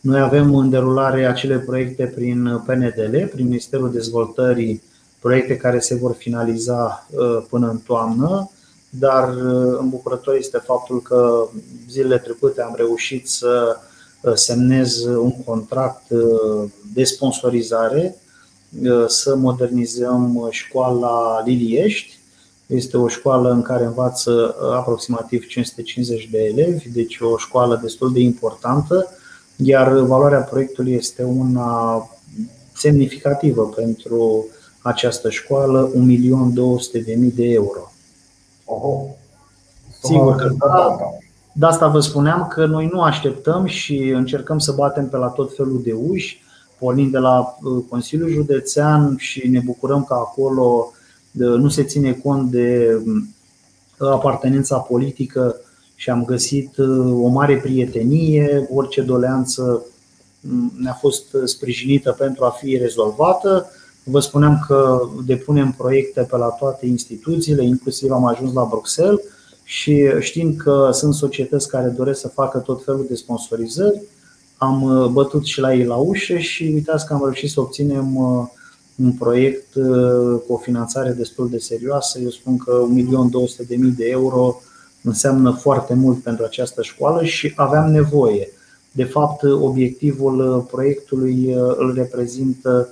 noi 0.00 0.20
avem 0.20 0.54
în 0.54 0.70
derulare 0.70 1.26
acele 1.26 1.58
proiecte 1.58 2.04
prin 2.04 2.62
PNDL, 2.66 3.24
prin 3.32 3.46
Ministerul 3.46 3.92
Dezvoltării, 3.92 4.82
proiecte 5.20 5.56
care 5.56 5.78
se 5.78 5.94
vor 5.94 6.14
finaliza 6.14 7.06
uh, 7.10 7.44
până 7.48 7.70
în 7.70 7.78
toamnă, 7.78 8.50
dar 8.90 9.28
uh, 9.28 9.76
îmbucurător 9.80 10.34
este 10.34 10.58
faptul 10.58 11.02
că 11.02 11.48
zilele 11.90 12.18
trecute 12.18 12.62
am 12.62 12.74
reușit 12.76 13.28
să 13.28 13.76
uh, 13.76 13.88
semnez 14.34 15.04
un 15.04 15.42
contract 15.44 16.02
de 16.94 17.04
sponsorizare, 17.04 18.16
să 19.06 19.36
modernizăm 19.36 20.48
școala 20.50 21.42
Liliești, 21.44 22.18
este 22.68 22.96
o 22.96 23.08
școală 23.08 23.50
în 23.50 23.62
care 23.62 23.84
învață 23.84 24.30
uh, 24.30 24.72
aproximativ 24.72 25.46
550 25.46 26.28
de 26.30 26.38
elevi, 26.38 26.88
deci 26.88 27.18
o 27.20 27.36
școală 27.36 27.78
destul 27.82 28.12
de 28.12 28.20
importantă, 28.20 29.10
iar 29.56 29.92
valoarea 29.92 30.40
proiectului 30.40 30.92
este 30.92 31.22
una 31.22 32.02
semnificativă 32.74 33.62
pentru 33.68 34.46
această 34.82 35.30
școală, 35.30 35.90
1.200.000 35.94 37.34
de 37.34 37.44
euro. 37.44 37.92
Oho. 38.64 39.06
Sigur 40.02 40.34
că 40.34 40.54
da, 40.58 40.96
de 41.58 41.66
asta 41.66 41.88
vă 41.88 42.00
spuneam 42.00 42.46
că 42.46 42.66
noi 42.66 42.88
nu 42.92 43.00
așteptăm 43.00 43.64
și 43.64 43.98
încercăm 44.08 44.58
să 44.58 44.72
batem 44.72 45.08
pe 45.08 45.16
la 45.16 45.26
tot 45.26 45.54
felul 45.56 45.80
de 45.84 45.92
uși, 45.92 46.42
pornind 46.78 47.10
de 47.10 47.18
la 47.18 47.38
uh, 47.38 47.84
Consiliul 47.88 48.28
Județean 48.28 49.16
și 49.16 49.48
ne 49.48 49.60
bucurăm 49.64 50.04
că 50.04 50.14
acolo 50.14 50.92
nu 51.32 51.68
se 51.68 51.82
ține 51.82 52.12
cont 52.12 52.50
de 52.50 53.00
mm, 53.04 53.34
apartenența 53.98 54.76
politică 54.78 55.56
și 55.94 56.10
am 56.10 56.24
găsit 56.24 56.76
uh, 56.76 57.22
o 57.22 57.28
mare 57.28 57.56
prietenie, 57.56 58.68
orice 58.74 59.02
doleanță 59.02 59.84
mm, 60.40 60.72
ne-a 60.76 60.92
fost 61.00 61.24
sprijinită 61.44 62.12
pentru 62.18 62.44
a 62.44 62.50
fi 62.50 62.76
rezolvată. 62.76 63.70
Vă 64.04 64.20
spuneam 64.20 64.64
că 64.66 65.00
depunem 65.26 65.74
proiecte 65.76 66.20
pe 66.30 66.36
la 66.36 66.48
toate 66.48 66.86
instituțiile, 66.86 67.64
inclusiv 67.64 68.10
am 68.10 68.24
ajuns 68.24 68.52
la 68.52 68.66
Bruxelles 68.70 69.20
și 69.70 70.10
știind 70.20 70.56
că 70.56 70.90
sunt 70.92 71.14
societăți 71.14 71.68
care 71.68 71.88
doresc 71.88 72.20
să 72.20 72.28
facă 72.28 72.58
tot 72.58 72.84
felul 72.84 73.06
de 73.08 73.14
sponsorizări, 73.14 74.00
am 74.56 74.82
uh, 74.82 75.06
bătut 75.06 75.44
și 75.44 75.60
la 75.60 75.74
ei 75.74 75.84
la 75.84 75.96
ușă 75.96 76.38
și 76.38 76.70
uitați 76.74 77.06
că 77.06 77.12
am 77.12 77.20
reușit 77.22 77.50
să 77.50 77.60
obținem 77.60 78.16
uh, 78.16 78.46
un 78.96 79.12
proiect 79.12 79.74
uh, 79.74 80.40
cu 80.46 80.52
o 80.52 80.56
finanțare 80.56 81.10
destul 81.10 81.48
de 81.48 81.58
serioasă. 81.58 82.18
Eu 82.18 82.30
spun 82.30 82.56
că 82.56 82.86
1.200.000 83.66 83.76
de 83.96 84.04
euro 84.06 84.60
înseamnă 85.02 85.50
foarte 85.50 85.94
mult 85.94 86.22
pentru 86.22 86.44
această 86.44 86.82
școală 86.82 87.24
și 87.24 87.52
aveam 87.56 87.90
nevoie. 87.90 88.48
De 88.92 89.04
fapt, 89.04 89.42
obiectivul 89.42 90.56
uh, 90.56 90.64
proiectului 90.70 91.54
uh, 91.54 91.74
îl 91.76 91.94
reprezintă 91.94 92.88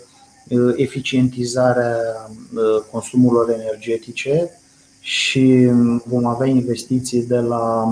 eficientizarea 0.76 1.96
consumurilor 2.90 3.50
energetice 3.50 4.60
și 5.06 5.70
vom 6.04 6.26
avea 6.26 6.46
investiții 6.46 7.22
de 7.22 7.38
la 7.38 7.82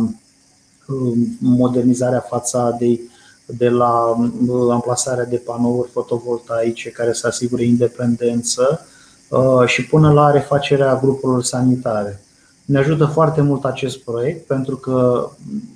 um, 0.87 1.37
modernizarea 1.39 2.21
fațadei, 2.21 3.01
de 3.47 3.69
la 3.69 4.17
um, 4.49 4.71
amplasarea 4.71 5.25
de 5.25 5.37
panouri 5.37 5.91
fotovoltaice 5.91 6.91
care 6.91 7.13
să 7.13 7.27
asigure 7.27 7.65
independență 7.65 8.87
uh, 9.29 9.67
și 9.67 9.87
până 9.87 10.13
la 10.13 10.31
refacerea 10.31 10.99
grupurilor 11.03 11.43
sanitare. 11.43 12.21
Ne 12.65 12.79
ajută 12.79 13.05
foarte 13.05 13.41
mult 13.41 13.65
acest 13.65 13.99
proiect 13.99 14.47
pentru 14.47 14.77
că 14.77 15.29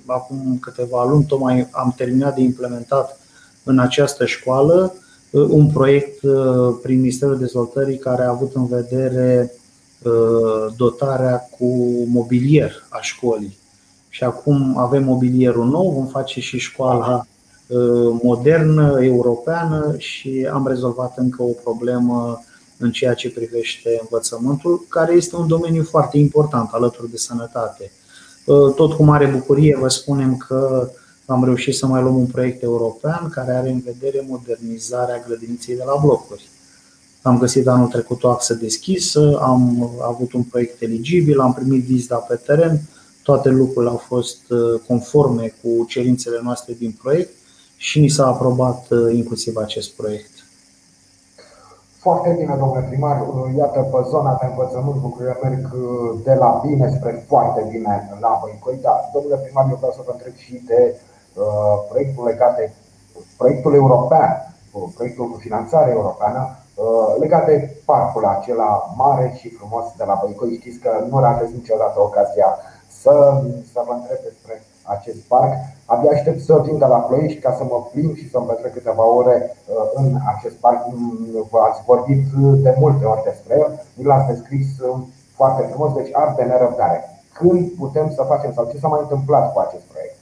acum 0.05 0.57
câteva 0.61 1.05
luni 1.05 1.25
tocmai 1.25 1.67
am 1.71 1.93
terminat 1.97 2.35
de 2.35 2.41
implementat 2.41 3.19
în 3.63 3.79
această 3.79 4.25
școală 4.25 4.93
uh, 5.29 5.45
un 5.49 5.67
proiect 5.67 6.23
uh, 6.23 6.75
prin 6.81 6.99
Ministerul 6.99 7.37
Dezvoltării 7.37 7.97
care 7.97 8.23
a 8.23 8.29
avut 8.29 8.55
în 8.55 8.67
vedere 8.67 9.51
uh, 9.53 9.57
dotarea 10.77 11.49
cu 11.57 11.65
mobilier 12.07 12.85
a 12.89 12.97
școlii. 13.01 13.57
Și 14.09 14.23
acum 14.23 14.77
avem 14.77 15.03
mobilierul 15.03 15.65
nou, 15.65 15.91
vom 15.91 16.05
face 16.05 16.39
și 16.39 16.57
școala 16.57 17.25
modernă, 18.21 18.97
europeană 19.01 19.95
și 19.97 20.47
am 20.51 20.67
rezolvat 20.67 21.17
încă 21.17 21.43
o 21.43 21.51
problemă 21.63 22.43
în 22.77 22.91
ceea 22.91 23.13
ce 23.13 23.29
privește 23.29 23.97
învățământul, 24.01 24.85
care 24.89 25.13
este 25.13 25.35
un 25.35 25.47
domeniu 25.47 25.83
foarte 25.83 26.17
important 26.17 26.69
alături 26.71 27.11
de 27.11 27.17
sănătate. 27.17 27.91
Tot 28.75 28.93
cu 28.93 29.03
mare 29.03 29.25
bucurie 29.25 29.77
vă 29.79 29.87
spunem 29.87 30.37
că 30.37 30.89
am 31.25 31.43
reușit 31.43 31.75
să 31.75 31.85
mai 31.85 32.01
luăm 32.01 32.15
un 32.15 32.25
proiect 32.25 32.63
european 32.63 33.29
care 33.29 33.51
are 33.51 33.69
în 33.69 33.81
vedere 33.85 34.25
modernizarea 34.27 35.23
grădiniței 35.27 35.75
de 35.75 35.83
la 35.85 35.99
blocuri. 36.01 36.49
Am 37.21 37.37
găsit 37.37 37.67
anul 37.67 37.87
trecut 37.87 38.23
o 38.23 38.29
axă 38.29 38.53
deschisă, 38.53 39.39
am 39.41 39.89
avut 40.01 40.33
un 40.33 40.43
proiect 40.43 40.81
eligibil, 40.81 41.39
am 41.39 41.53
primit 41.53 41.83
vizita 41.83 42.15
pe 42.15 42.35
teren, 42.35 42.81
toate 43.23 43.49
lucrurile 43.49 43.91
au 43.91 43.97
fost 43.97 44.49
uh, 44.49 44.81
conforme 44.87 45.53
cu 45.61 45.85
cerințele 45.85 46.39
noastre 46.43 46.73
din 46.73 46.97
proiect 47.01 47.31
și 47.75 47.99
ni 47.99 48.09
s-a 48.09 48.27
aprobat 48.27 48.87
uh, 48.89 49.13
inclusiv 49.13 49.55
acest 49.55 49.89
proiect. 49.89 50.33
Foarte 52.05 52.35
bine, 52.39 52.55
domnule 52.59 52.85
primar. 52.89 53.17
Iată, 53.57 53.79
pe 53.79 53.97
zona 54.09 54.37
de 54.41 54.45
învățământ 54.45 55.01
lucrurile 55.01 55.37
merg 55.43 55.73
uh, 55.73 56.19
de 56.23 56.33
la 56.33 56.61
bine 56.65 56.95
spre 56.97 57.25
foarte 57.27 57.67
bine 57.71 58.17
la 58.19 58.39
Băicoi. 58.41 58.79
Dar, 58.81 58.97
domnule 59.13 59.37
primar, 59.43 59.65
eu 59.69 59.75
vreau 59.75 59.93
să 59.95 60.01
vă 60.05 60.11
întreb 60.11 60.35
și 60.35 60.53
de 60.65 60.81
uh, 60.95 61.75
proiectul 61.89 62.25
legat 62.25 62.55
de 62.55 62.71
proiectul 63.37 63.73
european, 63.73 64.31
uh, 64.71 64.89
proiectul 64.95 65.25
cu 65.31 65.37
finanțare 65.45 65.89
europeană, 65.91 66.41
uh, 66.47 66.68
legat 67.19 67.45
de 67.45 67.75
parcul 67.85 68.25
acela 68.25 68.93
mare 68.97 69.33
și 69.39 69.55
frumos 69.57 69.85
de 69.97 70.03
la 70.07 70.19
Băicoși. 70.21 70.59
Știți 70.59 70.79
că 70.79 70.91
nu 71.09 71.17
aveți 71.17 71.53
niciodată 71.53 71.99
ocazia 72.01 72.49
să, 73.01 73.41
să 73.73 73.79
vă 73.87 73.93
întreb 73.95 74.19
despre 74.29 74.63
acest 74.95 75.21
parc. 75.31 75.51
Abia 75.85 76.11
aștept 76.13 76.39
să 76.41 76.63
vin 76.65 76.77
de 76.77 76.85
la 76.93 76.99
Ploiești 77.07 77.39
ca 77.39 77.51
să 77.57 77.63
mă 77.63 77.79
plimb 77.91 78.15
și 78.15 78.29
să-mi 78.29 78.45
petrec 78.45 78.73
câteva 78.73 79.05
ore 79.19 79.37
uh, 79.45 79.75
în 80.01 80.07
acest 80.33 80.55
parc. 80.55 80.79
V-ați 81.51 81.81
vorbit 81.85 82.21
de 82.65 82.75
multe 82.79 83.05
ori 83.05 83.27
despre 83.29 83.53
el, 83.61 83.69
mi 83.97 84.05
l-ați 84.05 84.27
descris 84.33 84.67
uh, 84.79 84.97
foarte 85.35 85.61
frumos, 85.71 85.93
deci 85.93 86.09
ar 86.11 86.33
de 86.37 86.43
nerăbdare. 86.43 86.99
Când 87.33 87.71
putem 87.81 88.11
să 88.15 88.23
facem 88.27 88.51
sau 88.53 88.69
ce 88.71 88.77
s-a 88.77 88.87
mai 88.87 88.99
întâmplat 89.01 89.53
cu 89.53 89.59
acest 89.59 89.85
proiect? 89.91 90.17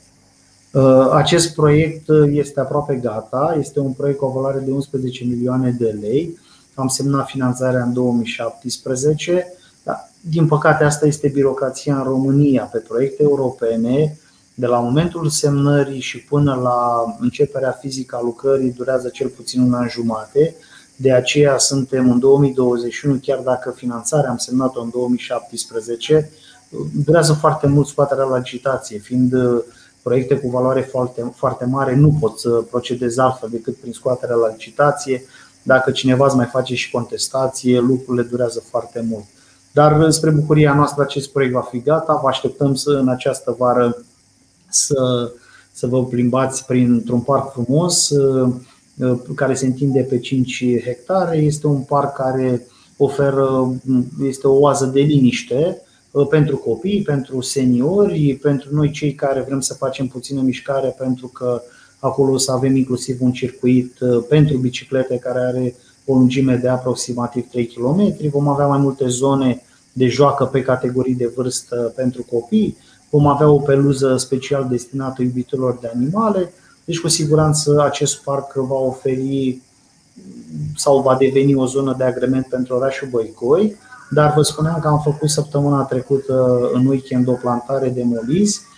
Uh, 0.74 1.10
acest 1.14 1.54
proiect 1.56 2.06
este 2.44 2.60
aproape 2.60 2.96
gata, 2.96 3.56
este 3.60 3.80
un 3.80 3.92
proiect 3.92 4.20
cu 4.20 4.26
o 4.26 4.30
valoare 4.30 4.60
de 4.60 4.72
11 4.72 5.24
milioane 5.24 5.70
de 5.80 5.98
lei. 6.02 6.38
Am 6.78 6.88
semnat 6.88 7.28
finanțarea 7.28 7.84
în 7.84 7.94
2017. 7.94 9.54
Dar, 9.84 10.10
din 10.22 10.48
păcate, 10.48 10.84
asta 10.84 11.06
este 11.06 11.28
birocrația 11.28 11.98
în 11.98 12.04
România. 12.04 12.64
Pe 12.64 12.78
proiecte 12.78 13.24
europene, 13.24 14.18
de 14.54 14.66
la 14.66 14.80
momentul 14.80 15.30
semnării 15.30 16.00
și 16.00 16.20
până 16.20 16.56
la 16.56 17.04
începerea 17.20 17.72
fizică 17.72 18.16
a 18.16 18.22
lucrării 18.22 18.72
durează 18.72 19.08
cel 19.08 19.28
puțin 19.28 19.62
un 19.62 19.74
an 19.74 19.88
jumate. 19.90 20.56
De 20.96 21.14
aceea 21.14 21.58
suntem 21.58 22.12
în 22.12 22.20
2021, 22.20 23.20
chiar 23.22 23.40
dacă 23.40 23.72
finanțarea 23.76 24.30
am 24.30 24.38
semnat-o 24.38 24.82
în 24.82 24.90
2017, 24.90 26.30
durează 27.06 27.34
foarte 27.34 27.68
mult 27.68 27.88
scoaterea 27.88 28.24
la 28.24 28.38
licitație, 28.38 28.98
fiind 28.98 29.34
uh, 29.34 29.64
proiecte 30.02 30.38
cu 30.38 30.50
valoare 30.50 30.82
foarte, 30.82 31.32
foarte 31.36 31.66
mare, 31.66 31.96
nu 31.96 32.18
pot 32.20 32.40
să 32.40 32.50
procedez 32.50 33.18
altfel 33.18 33.50
decât 33.52 33.76
prin 33.76 33.94
scoaterea 33.94 34.36
la 34.36 34.50
licitație. 34.50 35.24
Dacă 35.68 35.92
cineva 35.92 36.26
îți 36.26 36.36
mai 36.36 36.46
face 36.46 36.76
și 36.76 36.92
contestație, 36.92 37.80
lucrurile 37.80 38.24
durează 38.24 38.64
foarte 38.70 39.06
mult. 39.10 39.24
Dar 39.72 40.10
spre 40.12 40.30
bucuria 40.30 40.74
noastră 40.74 41.02
acest 41.04 41.32
proiect 41.32 41.54
va 41.54 41.62
fi 41.62 41.82
gata, 41.82 42.20
vă 42.22 42.28
așteptăm 42.28 42.76
să 42.76 42.90
în 42.90 43.08
această 43.08 43.56
vară 43.58 44.06
să, 44.70 45.32
să 45.72 45.88
vă 45.88 46.06
plimbați 46.06 46.66
printr-un 46.66 47.20
parc 47.20 47.52
frumos 47.52 48.10
uh, 48.10 48.54
care 49.36 49.54
se 49.54 49.66
întinde 49.66 50.02
pe 50.02 50.20
5 50.20 50.64
hectare. 50.84 51.38
Este 51.38 51.68
un 51.68 51.82
parc 51.82 52.16
care 52.16 52.68
oferă, 52.98 53.76
este 54.24 54.48
o 54.48 54.60
oază 54.60 54.86
de 54.86 55.00
liniște 55.00 55.82
uh, 56.12 56.28
pentru 56.28 56.58
copii, 56.58 57.02
pentru 57.02 57.42
seniori, 57.42 58.40
pentru 58.42 58.76
noi 58.76 58.92
cei 58.92 59.14
care 59.14 59.42
vrem 59.48 59.60
să 59.60 59.74
facem 59.74 60.08
puțină 60.08 60.42
mișcare, 60.42 60.96
pentru 60.98 61.28
că 61.28 61.62
acolo 62.00 62.32
o 62.32 62.38
să 62.38 62.52
avem 62.52 62.76
inclusiv 62.76 63.18
un 63.22 63.32
circuit 63.32 64.00
uh, 64.00 64.24
pentru 64.30 64.58
biciclete 64.58 65.18
care 65.18 65.40
are 65.40 65.76
o 66.06 66.14
lungime 66.14 66.56
de 66.56 66.68
aproximativ 66.68 67.50
3 67.50 67.68
km. 67.68 68.16
Vom 68.32 68.48
avea 68.48 68.68
mai 68.68 68.78
multe 68.78 69.08
zone 69.08 69.62
de 69.94 70.08
joacă 70.08 70.46
pe 70.46 70.62
categorii 70.62 71.16
de 71.16 71.32
vârstă 71.36 71.94
pentru 71.96 72.26
copii. 72.32 72.78
Vom 73.10 73.28
avea 73.28 73.50
o 73.50 73.60
peluză 73.60 74.18
special 74.18 74.68
destinată 74.70 75.22
iubitorilor 75.22 75.78
de 75.82 75.92
animale, 75.96 76.54
deci 76.86 77.00
cu 77.00 77.08
siguranță 77.08 77.82
acest 77.84 78.24
parc 78.24 78.54
va 78.54 78.76
oferi 78.76 79.62
sau 80.76 81.02
va 81.02 81.16
deveni 81.16 81.56
o 81.56 81.66
zonă 81.66 81.96
de 81.98 82.04
agrement 82.04 82.46
pentru 82.46 82.76
orașul 82.76 83.08
Băicoi, 83.12 83.76
dar 84.10 84.34
vă 84.34 84.42
spuneam 84.42 84.80
că 84.80 84.88
am 84.88 85.02
făcut 85.04 85.30
săptămâna 85.30 85.84
trecută 85.84 86.70
în 86.74 86.86
weekend 86.86 87.28
o 87.28 87.34
plantare 87.34 87.90
de 87.90 88.04
molizi, 88.04 88.62
uh, 88.62 88.77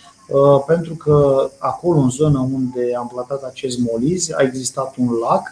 pentru 0.66 0.94
că 0.94 1.48
acolo, 1.58 1.98
în 1.98 2.10
zona 2.10 2.40
unde 2.40 2.94
am 2.98 3.08
plantat 3.12 3.42
acest 3.42 3.78
moliz, 3.78 4.30
a 4.32 4.42
existat 4.42 4.94
un 4.96 5.08
lac 5.28 5.42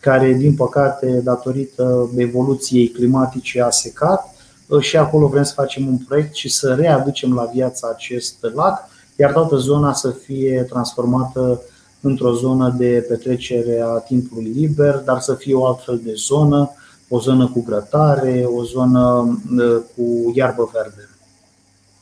care, 0.00 0.32
din 0.32 0.54
păcate, 0.54 1.20
datorită 1.24 2.10
evoluției 2.16 2.88
climatice, 2.88 3.62
a 3.62 3.70
secat 3.70 4.34
și 4.80 4.96
acolo 4.96 5.26
vrem 5.26 5.42
să 5.42 5.52
facem 5.52 5.86
un 5.86 5.96
proiect 5.96 6.34
și 6.34 6.48
să 6.48 6.74
readucem 6.74 7.34
la 7.34 7.50
viață 7.54 7.90
acest 7.94 8.36
lac, 8.54 8.88
iar 9.16 9.32
toată 9.32 9.56
zona 9.56 9.92
să 9.92 10.10
fie 10.10 10.66
transformată 10.68 11.62
într-o 12.00 12.32
zonă 12.32 12.74
de 12.78 13.04
petrecere 13.08 13.80
a 13.86 13.98
timpului 13.98 14.52
liber, 14.56 14.94
dar 14.94 15.20
să 15.20 15.34
fie 15.34 15.54
o 15.54 15.66
altfel 15.66 16.00
de 16.04 16.12
zonă, 16.16 16.70
o 17.08 17.20
zonă 17.20 17.48
cu 17.48 17.62
grătare, 17.62 18.46
o 18.56 18.64
zonă 18.64 19.36
uh, 19.58 19.76
cu 19.96 20.32
iarbă 20.34 20.70
verde. 20.72 21.08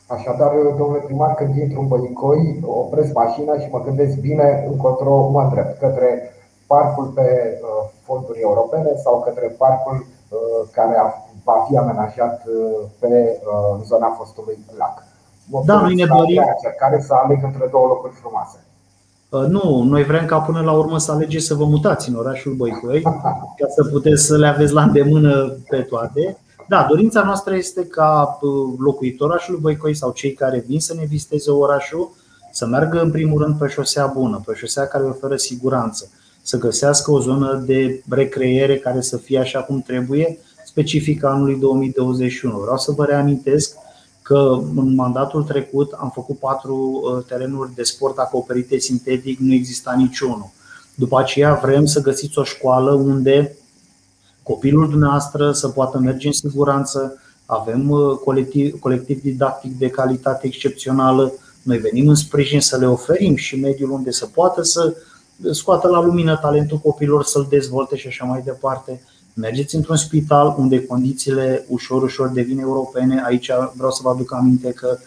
Așadar, 0.07 0.51
domnule 0.77 1.01
primar, 1.05 1.33
când 1.33 1.57
intru 1.57 1.79
în 1.79 1.87
Bănicoi, 1.87 2.59
opresc 2.65 3.13
mașina 3.13 3.53
și 3.59 3.67
mă 3.71 3.81
gândesc 3.81 4.15
bine 4.17 4.65
încotro 4.69 5.29
mă 5.29 5.41
îndrept 5.41 5.79
către 5.79 6.31
parcul 6.67 7.05
pe 7.05 7.59
uh, 7.61 7.89
fonduri 8.03 8.39
europene 8.39 8.91
sau 9.03 9.21
către 9.21 9.47
parcul 9.57 10.05
uh, 10.05 10.67
care 10.71 10.95
a 10.97 11.05
va 11.43 11.65
fi 11.67 11.77
amenajat 11.77 12.43
uh, 12.45 12.89
pe 12.99 13.07
uh, 13.07 13.81
zona 13.85 14.15
fostului 14.17 14.57
lac. 14.77 15.03
Da, 15.65 15.81
noi 15.81 15.95
ne 15.95 16.05
dorim. 16.05 16.43
Care 16.79 17.01
să 17.01 17.13
aleg 17.13 17.43
între 17.43 17.67
două 17.71 17.87
locuri 17.87 18.13
frumoase. 18.13 18.57
Uh, 19.29 19.45
nu, 19.47 19.83
noi 19.83 20.03
vrem 20.03 20.25
ca 20.25 20.39
până 20.39 20.61
la 20.61 20.71
urmă 20.71 20.97
să 20.97 21.11
alegeți 21.11 21.45
să 21.45 21.53
vă 21.53 21.65
mutați 21.65 22.09
în 22.09 22.15
orașul 22.15 22.53
Băicoi, 22.53 23.01
ca 23.59 23.67
să 23.75 23.83
puteți 23.91 24.23
să 24.23 24.37
le 24.37 24.47
aveți 24.47 24.73
la 24.73 24.81
îndemână 24.81 25.57
pe 25.69 25.77
toate. 25.81 26.37
Da, 26.67 26.85
dorința 26.89 27.23
noastră 27.23 27.55
este 27.55 27.85
ca 27.85 28.39
locuitorul 28.77 29.33
orașului 29.33 29.59
Băicoi 29.59 29.95
sau 29.95 30.11
cei 30.11 30.33
care 30.33 30.63
vin 30.67 30.79
să 30.79 30.93
ne 30.93 31.05
viziteze 31.05 31.51
orașul 31.51 32.11
să 32.51 32.65
meargă 32.65 33.01
în 33.01 33.11
primul 33.11 33.41
rând 33.41 33.57
pe 33.57 33.67
șosea 33.67 34.05
bună, 34.05 34.41
pe 34.45 34.53
șosea 34.55 34.87
care 34.87 35.03
oferă 35.03 35.35
siguranță, 35.35 36.09
să 36.41 36.57
găsească 36.57 37.11
o 37.11 37.19
zonă 37.19 37.63
de 37.65 38.03
recreere 38.09 38.77
care 38.77 39.01
să 39.01 39.17
fie 39.17 39.39
așa 39.39 39.59
cum 39.59 39.81
trebuie, 39.81 40.37
specific 40.65 41.23
anului 41.23 41.55
2021. 41.55 42.57
Vreau 42.57 42.77
să 42.77 42.91
vă 42.91 43.05
reamintesc 43.05 43.75
că 44.21 44.59
în 44.75 44.95
mandatul 44.95 45.43
trecut 45.43 45.91
am 45.91 46.11
făcut 46.13 46.39
patru 46.39 46.75
uh, 46.75 47.23
terenuri 47.27 47.73
de 47.75 47.83
sport 47.83 48.17
acoperite 48.17 48.77
sintetic, 48.77 49.39
nu 49.39 49.53
exista 49.53 49.93
niciunul. 49.97 50.49
După 50.95 51.19
aceea 51.19 51.53
vrem 51.53 51.85
să 51.85 52.01
găsiți 52.01 52.39
o 52.39 52.43
școală 52.43 52.91
unde 52.91 53.57
copilul 54.43 54.89
dumneavoastră 54.89 55.51
să 55.51 55.67
poată 55.67 55.99
merge 55.99 56.27
în 56.27 56.33
siguranță, 56.33 57.17
avem 57.45 57.89
uh, 57.89 58.17
colectiv, 58.23 58.79
colectiv 58.79 59.21
didactic 59.21 59.77
de 59.77 59.89
calitate 59.89 60.47
excepțională, 60.47 61.33
noi 61.61 61.77
venim 61.77 62.07
în 62.07 62.15
sprijin 62.15 62.59
să 62.59 62.77
le 62.77 62.87
oferim 62.87 63.35
și 63.35 63.59
mediul 63.59 63.91
unde 63.91 64.11
să 64.11 64.25
poată 64.25 64.61
să 64.61 64.95
scoată 65.51 65.87
la 65.87 66.01
lumină 66.01 66.37
talentul 66.41 66.77
copilor, 66.77 67.23
să-l 67.23 67.47
dezvolte 67.49 67.95
și 67.95 68.07
așa 68.07 68.25
mai 68.25 68.41
departe. 68.45 69.01
mergeți 69.33 69.75
într-un 69.75 69.95
spital 69.95 70.55
unde 70.57 70.85
condițiile 70.85 71.65
ușor, 71.67 72.03
ușor 72.03 72.27
devin 72.27 72.59
europene. 72.59 73.23
Aici 73.25 73.51
vreau 73.75 73.91
să 73.91 73.99
vă 74.03 74.09
aduc 74.09 74.33
aminte 74.33 74.71
că 74.71 74.97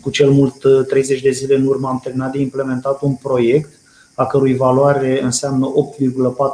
cu 0.00 0.10
cel 0.10 0.30
mult 0.30 0.86
30 0.88 1.22
de 1.22 1.30
zile 1.30 1.56
în 1.56 1.66
urmă 1.66 1.88
am 1.88 2.00
terminat 2.02 2.32
de 2.32 2.40
implementat 2.40 3.02
un 3.02 3.14
proiect 3.14 3.70
a 4.14 4.26
cărui 4.26 4.56
valoare 4.56 5.22
înseamnă 5.22 5.72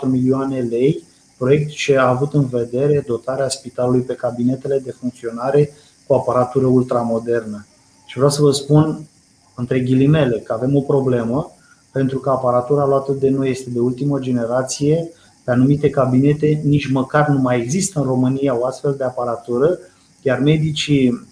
8,4 0.05 0.11
milioane 0.11 0.61
lei, 0.61 1.03
proiect 1.39 1.71
ce 1.71 1.97
a 1.97 2.09
avut 2.09 2.35
în 2.35 2.47
vedere 2.47 3.05
dotarea 3.07 3.49
spitalului 3.49 4.01
pe 4.01 4.15
cabinetele 4.15 4.79
de 4.85 4.91
funcționare 4.91 5.71
cu 6.07 6.15
aparatură 6.15 6.67
ultramodernă. 6.67 7.67
Și 8.07 8.17
vreau 8.17 8.31
să 8.31 8.43
vă 8.43 8.51
spun, 8.51 9.07
între 9.55 9.81
ghilimele, 9.81 10.39
că 10.39 10.53
avem 10.53 10.77
o 10.77 10.81
problemă, 10.81 11.51
pentru 11.93 12.19
că 12.19 12.31
aparatura 12.31 12.87
luată 12.87 13.13
de 13.13 13.29
noi 13.29 13.51
este 13.51 13.71
de 13.71 13.81
ultimă 13.81 14.19
generație, 14.19 15.09
pe 15.45 15.51
anumite 15.51 15.91
cabinete 15.91 16.61
nici 16.65 16.91
măcar 16.91 17.29
nu 17.29 17.41
mai 17.41 17.61
există 17.61 17.99
în 18.01 18.07
România 18.07 18.59
o 18.59 18.65
astfel 18.65 18.95
de 18.99 19.05
aparatură, 19.05 19.79
iar 20.23 20.39
medicii 20.39 21.29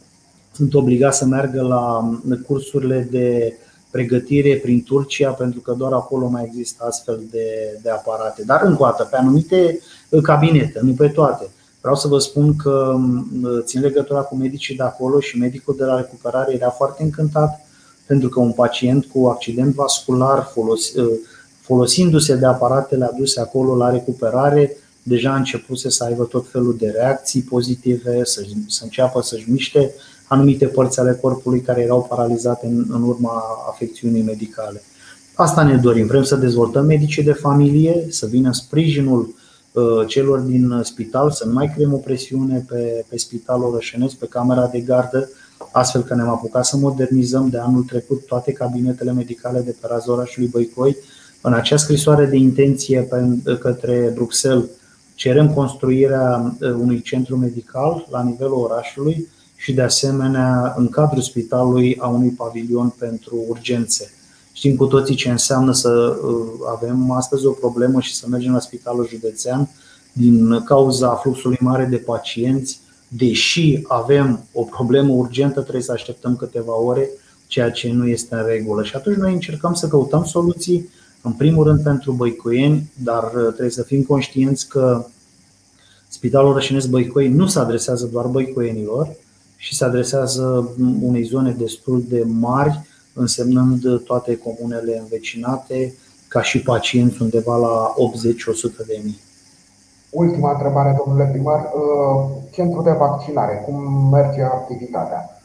sunt 0.52 0.74
obligați 0.74 1.18
să 1.18 1.24
meargă 1.24 1.62
la 1.62 2.10
cursurile 2.46 3.08
de 3.10 3.56
pregătire 3.96 4.56
prin 4.56 4.82
Turcia, 4.82 5.30
pentru 5.30 5.60
că 5.60 5.72
doar 5.72 5.92
acolo 5.92 6.26
mai 6.26 6.44
există 6.46 6.84
astfel 6.88 7.20
de, 7.30 7.78
de 7.82 7.90
aparate. 7.90 8.42
Dar 8.46 8.62
încă 8.62 8.82
o 8.82 8.84
dată, 8.84 9.08
pe 9.10 9.16
anumite 9.16 9.80
cabinete, 10.22 10.80
nu 10.82 10.92
pe 10.92 11.08
toate. 11.08 11.48
Vreau 11.80 11.96
să 11.96 12.08
vă 12.08 12.18
spun 12.18 12.56
că 12.56 12.96
țin 13.64 13.80
legătura 13.80 14.20
cu 14.20 14.36
medicii 14.36 14.76
de 14.76 14.82
acolo 14.82 15.20
și 15.20 15.38
medicul 15.38 15.74
de 15.78 15.84
la 15.84 15.96
recuperare 15.96 16.54
era 16.54 16.70
foarte 16.70 17.02
încântat 17.02 17.66
pentru 18.06 18.28
că 18.28 18.40
un 18.40 18.52
pacient 18.52 19.04
cu 19.04 19.26
accident 19.26 19.74
vascular 19.74 20.52
folosindu-se 21.60 22.36
de 22.36 22.46
aparatele 22.46 23.04
aduse 23.04 23.40
acolo 23.40 23.76
la 23.76 23.90
recuperare, 23.90 24.76
deja 25.02 25.30
a 25.32 25.36
început 25.36 25.78
să 25.78 26.04
aibă 26.04 26.24
tot 26.24 26.46
felul 26.50 26.76
de 26.78 26.88
reacții 26.88 27.42
pozitive, 27.42 28.24
să, 28.24 28.42
să 28.66 28.80
înceapă 28.84 29.22
să-și 29.22 29.50
miște 29.50 29.94
anumite 30.26 30.66
părți 30.66 31.00
ale 31.00 31.18
corpului 31.20 31.60
care 31.60 31.80
erau 31.80 32.06
paralizate 32.08 32.66
în, 32.66 32.86
în 32.88 33.02
urma 33.02 33.42
afecțiunii 33.68 34.22
medicale. 34.22 34.82
Asta 35.34 35.62
ne 35.62 35.76
dorim. 35.76 36.06
Vrem 36.06 36.22
să 36.22 36.36
dezvoltăm 36.36 36.84
medicii 36.84 37.22
de 37.22 37.32
familie, 37.32 38.06
să 38.08 38.26
vină 38.26 38.52
sprijinul 38.52 39.34
uh, 39.72 39.82
celor 40.06 40.38
din 40.38 40.80
spital, 40.82 41.30
să 41.30 41.46
nu 41.46 41.52
mai 41.52 41.72
creăm 41.74 41.92
o 41.92 41.96
presiune 41.96 42.64
pe, 42.68 43.04
pe 43.08 43.18
spitalul 43.18 43.72
rășenesc, 43.74 44.14
pe 44.14 44.26
camera 44.26 44.66
de 44.66 44.80
gardă, 44.80 45.28
astfel 45.72 46.02
că 46.02 46.14
ne-am 46.14 46.28
apucat 46.28 46.64
să 46.64 46.76
modernizăm 46.76 47.48
de 47.48 47.58
anul 47.58 47.82
trecut 47.82 48.26
toate 48.26 48.52
cabinetele 48.52 49.12
medicale 49.12 49.60
de 49.60 49.76
pe 49.80 49.86
raza 49.90 50.12
orașului 50.12 50.48
Băicoi. 50.48 50.96
În 51.40 51.52
acea 51.52 51.76
scrisoare 51.76 52.26
de 52.26 52.36
intenție 52.36 53.08
către 53.60 54.10
Bruxelles 54.14 54.64
cerem 55.14 55.52
construirea 55.52 56.56
uh, 56.60 56.70
unui 56.70 57.00
centru 57.00 57.36
medical 57.36 58.06
la 58.10 58.22
nivelul 58.22 58.58
orașului 58.58 59.28
și 59.56 59.72
de 59.72 59.82
asemenea 59.82 60.74
în 60.76 60.88
cadrul 60.88 61.22
spitalului 61.22 61.96
a 61.98 62.06
unui 62.06 62.30
pavilion 62.30 62.94
pentru 62.98 63.44
urgențe. 63.48 64.10
Știm 64.52 64.76
cu 64.76 64.86
toții 64.86 65.14
ce 65.14 65.30
înseamnă 65.30 65.72
să 65.72 65.88
uh, 65.88 66.46
avem 66.74 67.10
astăzi 67.10 67.46
o 67.46 67.50
problemă 67.50 68.00
și 68.00 68.14
să 68.14 68.26
mergem 68.28 68.52
la 68.52 68.60
spitalul 68.60 69.08
județean 69.08 69.68
din 70.12 70.64
cauza 70.64 71.14
fluxului 71.14 71.58
mare 71.60 71.84
de 71.84 71.96
pacienți, 71.96 72.80
deși 73.08 73.82
avem 73.88 74.44
o 74.52 74.62
problemă 74.62 75.12
urgentă, 75.12 75.60
trebuie 75.60 75.82
să 75.82 75.92
așteptăm 75.92 76.36
câteva 76.36 76.80
ore, 76.80 77.10
ceea 77.46 77.70
ce 77.70 77.92
nu 77.92 78.06
este 78.06 78.34
în 78.34 78.46
regulă. 78.46 78.82
Și 78.84 78.96
atunci 78.96 79.16
noi 79.16 79.32
încercăm 79.32 79.74
să 79.74 79.88
căutăm 79.88 80.24
soluții, 80.24 80.88
în 81.22 81.32
primul 81.32 81.64
rând 81.64 81.82
pentru 81.82 82.12
băicoieni, 82.12 82.90
dar 83.02 83.22
uh, 83.22 83.46
trebuie 83.46 83.70
să 83.70 83.82
fim 83.82 84.02
conștienți 84.02 84.68
că 84.68 85.06
Spitalul 86.08 86.52
Rășinesc 86.52 86.88
Băicoi 86.88 87.28
nu 87.28 87.46
se 87.46 87.58
adresează 87.58 88.08
doar 88.12 88.26
băicoienilor, 88.26 89.16
și 89.56 89.74
se 89.74 89.84
adresează 89.84 90.74
unei 91.00 91.22
zone 91.22 91.50
destul 91.50 92.04
de 92.08 92.24
mari, 92.26 92.80
însemnând 93.12 94.00
toate 94.00 94.36
comunele 94.36 94.98
învecinate, 94.98 95.94
ca 96.28 96.42
și 96.42 96.62
pacienți 96.62 97.22
undeva 97.22 97.56
la 97.56 97.94
80-100 98.82 98.86
de 98.86 99.00
mii. 99.04 99.20
Ultima 100.10 100.52
întrebare, 100.52 100.96
domnule 101.04 101.28
primar. 101.32 101.60
Uh, 101.60 102.30
centrul 102.50 102.82
de 102.82 102.90
vaccinare, 102.90 103.62
cum 103.64 104.08
merge 104.12 104.42
activitatea? 104.42 105.40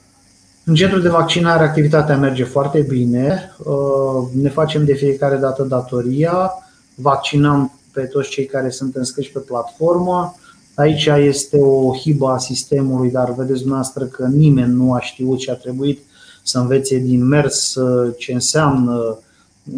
În 0.63 0.75
centrul 0.75 1.01
de 1.01 1.09
vaccinare 1.09 1.63
activitatea 1.63 2.17
merge 2.17 2.43
foarte 2.43 2.79
bine. 2.79 3.51
Uh, 3.63 4.27
ne 4.41 4.49
facem 4.49 4.85
de 4.85 4.93
fiecare 4.93 5.35
dată 5.35 5.63
datoria, 5.63 6.51
vaccinăm 6.95 7.71
pe 7.93 8.01
toți 8.01 8.29
cei 8.29 8.45
care 8.45 8.69
sunt 8.69 8.95
înscriși 8.95 9.31
pe 9.31 9.39
platformă, 9.39 10.35
Aici 10.81 11.05
este 11.05 11.57
o 11.57 11.95
hibă 11.95 12.29
a 12.29 12.37
sistemului, 12.37 13.11
dar 13.11 13.33
vedeți 13.33 13.59
dumneavoastră 13.59 14.05
că 14.05 14.27
nimeni 14.27 14.73
nu 14.73 14.93
a 14.93 14.99
știut 14.99 15.39
și 15.39 15.49
a 15.49 15.53
trebuit 15.53 15.99
să 16.43 16.59
învețe 16.59 16.97
din 16.97 17.23
mers 17.23 17.75
uh, 17.75 18.13
ce 18.17 18.33
înseamnă 18.33 19.17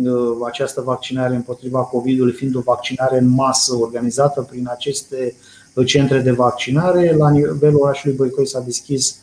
uh, 0.04 0.38
această 0.46 0.82
vaccinare 0.82 1.36
împotriva 1.36 1.80
COVID-ului, 1.80 2.34
fiind 2.34 2.56
o 2.56 2.60
vaccinare 2.60 3.18
în 3.18 3.30
masă 3.30 3.76
organizată 3.76 4.42
prin 4.42 4.68
aceste 4.72 5.36
uh, 5.74 5.86
centre 5.86 6.20
de 6.20 6.32
vaccinare. 6.32 7.16
La 7.16 7.30
nivelul 7.30 7.82
orașului 7.82 8.16
Băicoi 8.16 8.48
s-a 8.48 8.60
deschis 8.60 9.18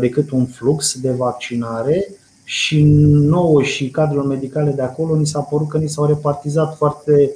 decât 0.00 0.30
un 0.30 0.46
flux 0.46 1.00
de 1.00 1.10
vaccinare 1.10 2.14
și 2.44 2.82
nouă 3.12 3.62
și 3.62 3.90
cadrul 3.90 4.22
medicale 4.22 4.70
de 4.70 4.82
acolo 4.82 5.16
ni 5.16 5.26
s-a 5.26 5.40
părut 5.40 5.68
că 5.68 5.78
ni 5.78 5.88
s-au 5.88 6.06
repartizat 6.06 6.76
foarte 6.76 7.30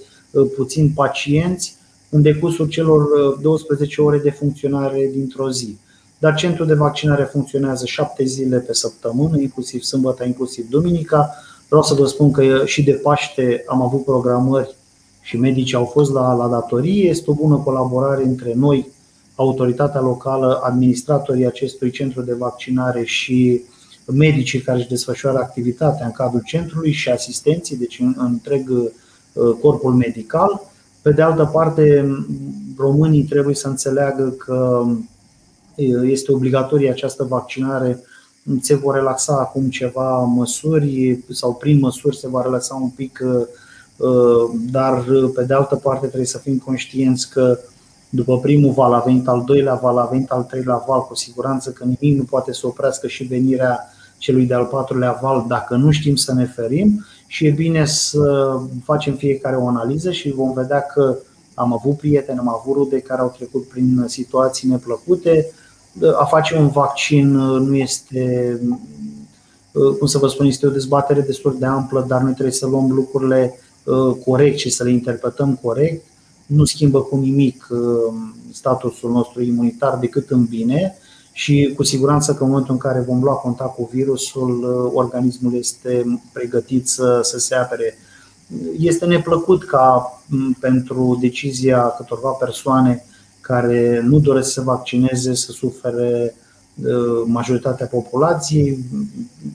puțin 0.57 0.93
pacienți 0.95 1.77
în 2.15 2.23
decursul 2.23 2.69
celor 2.69 3.03
12 3.43 4.01
uh, 4.01 4.07
ore 4.07 4.19
de 4.19 4.31
funcționare 4.31 5.11
dintr-o 5.13 5.51
zi. 5.51 5.77
Dar 6.19 6.35
centrul 6.35 6.67
de 6.67 6.75
vaccinare 6.75 7.23
funcționează 7.23 7.87
7 7.87 8.25
zile 8.25 8.59
pe 8.59 8.75
săptămână, 8.75 9.41
inclusiv 9.41 9.83
sâmbătă, 9.83 10.25
inclusiv 10.25 10.69
duminica. 10.69 11.35
Vreau 11.69 11.83
să 11.83 11.95
vă 11.95 12.07
spun 12.07 12.31
că 12.31 12.63
și 12.65 12.83
de 12.83 12.93
Paște 12.93 13.65
am 13.67 13.83
avut 13.83 14.05
programări 14.05 14.75
și 15.21 15.37
medicii 15.37 15.77
au 15.77 15.85
fost 15.85 16.13
la, 16.13 16.33
la 16.33 16.49
datorie. 16.49 17.09
Este 17.09 17.31
o 17.31 17.35
bună 17.35 17.57
colaborare 17.57 18.25
între 18.25 18.53
noi, 18.57 18.89
autoritatea 19.35 20.01
locală, 20.01 20.61
administratorii 20.63 21.47
acestui 21.47 21.91
centru 21.91 22.23
de 22.23 22.35
vaccinare 22.35 23.05
și 23.05 23.63
medicii 24.07 24.61
care 24.61 24.79
își 24.79 24.89
desfășoară 24.89 25.39
activitatea 25.39 26.07
în 26.07 26.13
cadrul 26.13 26.43
centrului 26.45 26.93
și 26.93 27.11
asistenții, 27.11 27.77
deci 27.77 27.99
în 27.99 28.15
întreg 28.19 28.71
uh, 28.71 28.91
corpul 29.61 29.93
medical. 29.93 30.73
Pe 31.05 31.11
de 31.11 31.23
altă 31.23 31.51
parte, 31.53 32.15
românii 32.77 33.23
trebuie 33.23 33.55
să 33.55 33.69
înțeleagă 33.69 34.35
că 34.39 34.85
este 36.03 36.33
obligatorie 36.33 36.91
această 36.91 37.25
vaccinare. 37.25 38.01
Se 38.61 38.75
vor 38.75 38.95
relaxa 38.95 39.33
acum 39.39 39.69
ceva 39.69 40.19
măsuri 40.19 41.19
sau 41.31 41.55
prin 41.55 41.79
măsuri 41.79 42.17
se 42.17 42.29
va 42.29 42.43
relaxa 42.43 42.75
un 42.75 42.89
pic, 42.89 43.21
dar 44.71 45.05
pe 45.35 45.45
de 45.45 45.55
altă 45.55 45.75
parte 45.75 46.07
trebuie 46.07 46.27
să 46.27 46.39
fim 46.39 46.59
conștienți 46.59 47.31
că 47.31 47.59
după 48.09 48.39
primul 48.39 48.73
val 48.73 48.93
a 48.93 49.03
venit 49.07 49.29
al 49.29 49.43
doilea 49.47 49.75
val, 49.75 49.99
a 49.99 50.09
venit 50.11 50.31
al 50.31 50.43
treilea 50.43 50.85
val, 50.87 51.01
cu 51.01 51.15
siguranță 51.15 51.71
că 51.71 51.85
nimic 51.85 52.19
nu 52.19 52.25
poate 52.25 52.53
să 52.53 52.67
oprească 52.67 53.07
și 53.07 53.25
venirea 53.25 53.81
celui 54.19 54.47
de-al 54.47 54.65
patrulea 54.65 55.19
val 55.23 55.45
dacă 55.49 55.77
nu 55.77 55.91
știm 55.91 56.15
să 56.15 56.35
ne 56.35 56.45
ferim 56.45 57.05
și 57.35 57.47
e 57.47 57.51
bine 57.51 57.87
să 57.87 58.57
facem 58.85 59.15
fiecare 59.15 59.57
o 59.57 59.69
analiză 59.69 60.13
și 60.13 60.31
vom 60.31 60.53
vedea 60.53 60.81
că 60.83 61.17
am 61.55 61.73
avut 61.73 61.97
prieteni, 61.97 62.39
am 62.39 62.49
avut 62.49 62.75
rude 62.75 63.01
care 63.01 63.21
au 63.21 63.35
trecut 63.37 63.69
prin 63.69 64.05
situații 64.07 64.69
neplăcute. 64.69 65.51
A 66.21 66.25
face 66.25 66.57
un 66.57 66.69
vaccin 66.69 67.37
nu 67.37 67.77
este, 67.77 68.61
cum 69.99 70.07
să 70.07 70.19
vă 70.19 70.29
spun, 70.29 70.47
este 70.47 70.67
o 70.67 70.71
dezbatere 70.71 71.21
destul 71.21 71.57
de 71.59 71.67
amplă, 71.67 72.05
dar 72.09 72.21
noi 72.21 72.33
trebuie 72.33 72.55
să 72.55 72.67
luăm 72.67 72.93
lucrurile 72.93 73.59
uh, 73.85 74.17
corect 74.25 74.59
și 74.59 74.71
să 74.71 74.85
le 74.85 74.91
interpretăm 74.91 75.59
corect. 75.63 76.05
Nu 76.47 76.65
schimbă 76.65 77.01
cu 77.01 77.17
nimic 77.17 77.67
uh, 77.71 78.15
statusul 78.53 79.11
nostru 79.11 79.43
imunitar 79.43 79.97
decât 79.97 80.31
în 80.31 80.45
bine 80.45 80.97
și 81.37 81.73
cu 81.77 81.83
siguranță 81.83 82.35
că 82.35 82.43
în 82.43 82.49
momentul 82.49 82.73
în 82.73 82.81
care 82.81 83.01
vom 83.01 83.23
lua 83.23 83.35
contact 83.35 83.75
cu 83.75 83.89
virusul, 83.93 84.63
uh, 84.63 84.91
organismul 84.95 85.55
este 85.57 86.21
pregătit 86.33 86.89
să, 86.89 87.21
să 87.23 87.39
se 87.39 87.55
apere. 87.55 87.99
Este 88.79 89.07
neplăcut 89.07 89.65
ca 89.65 90.21
pentru 90.61 91.19
decizia 91.21 91.95
câtorva 91.97 92.29
persoane 92.31 93.05
care 93.41 94.01
nu 94.05 94.19
doresc 94.19 94.47
să 94.47 94.53
se 94.53 94.61
vaccineze 94.61 95.35
să 95.35 95.53
sufere 95.53 96.35
uh, 96.85 97.23
majoritatea 97.27 97.87
populației. 97.87 98.79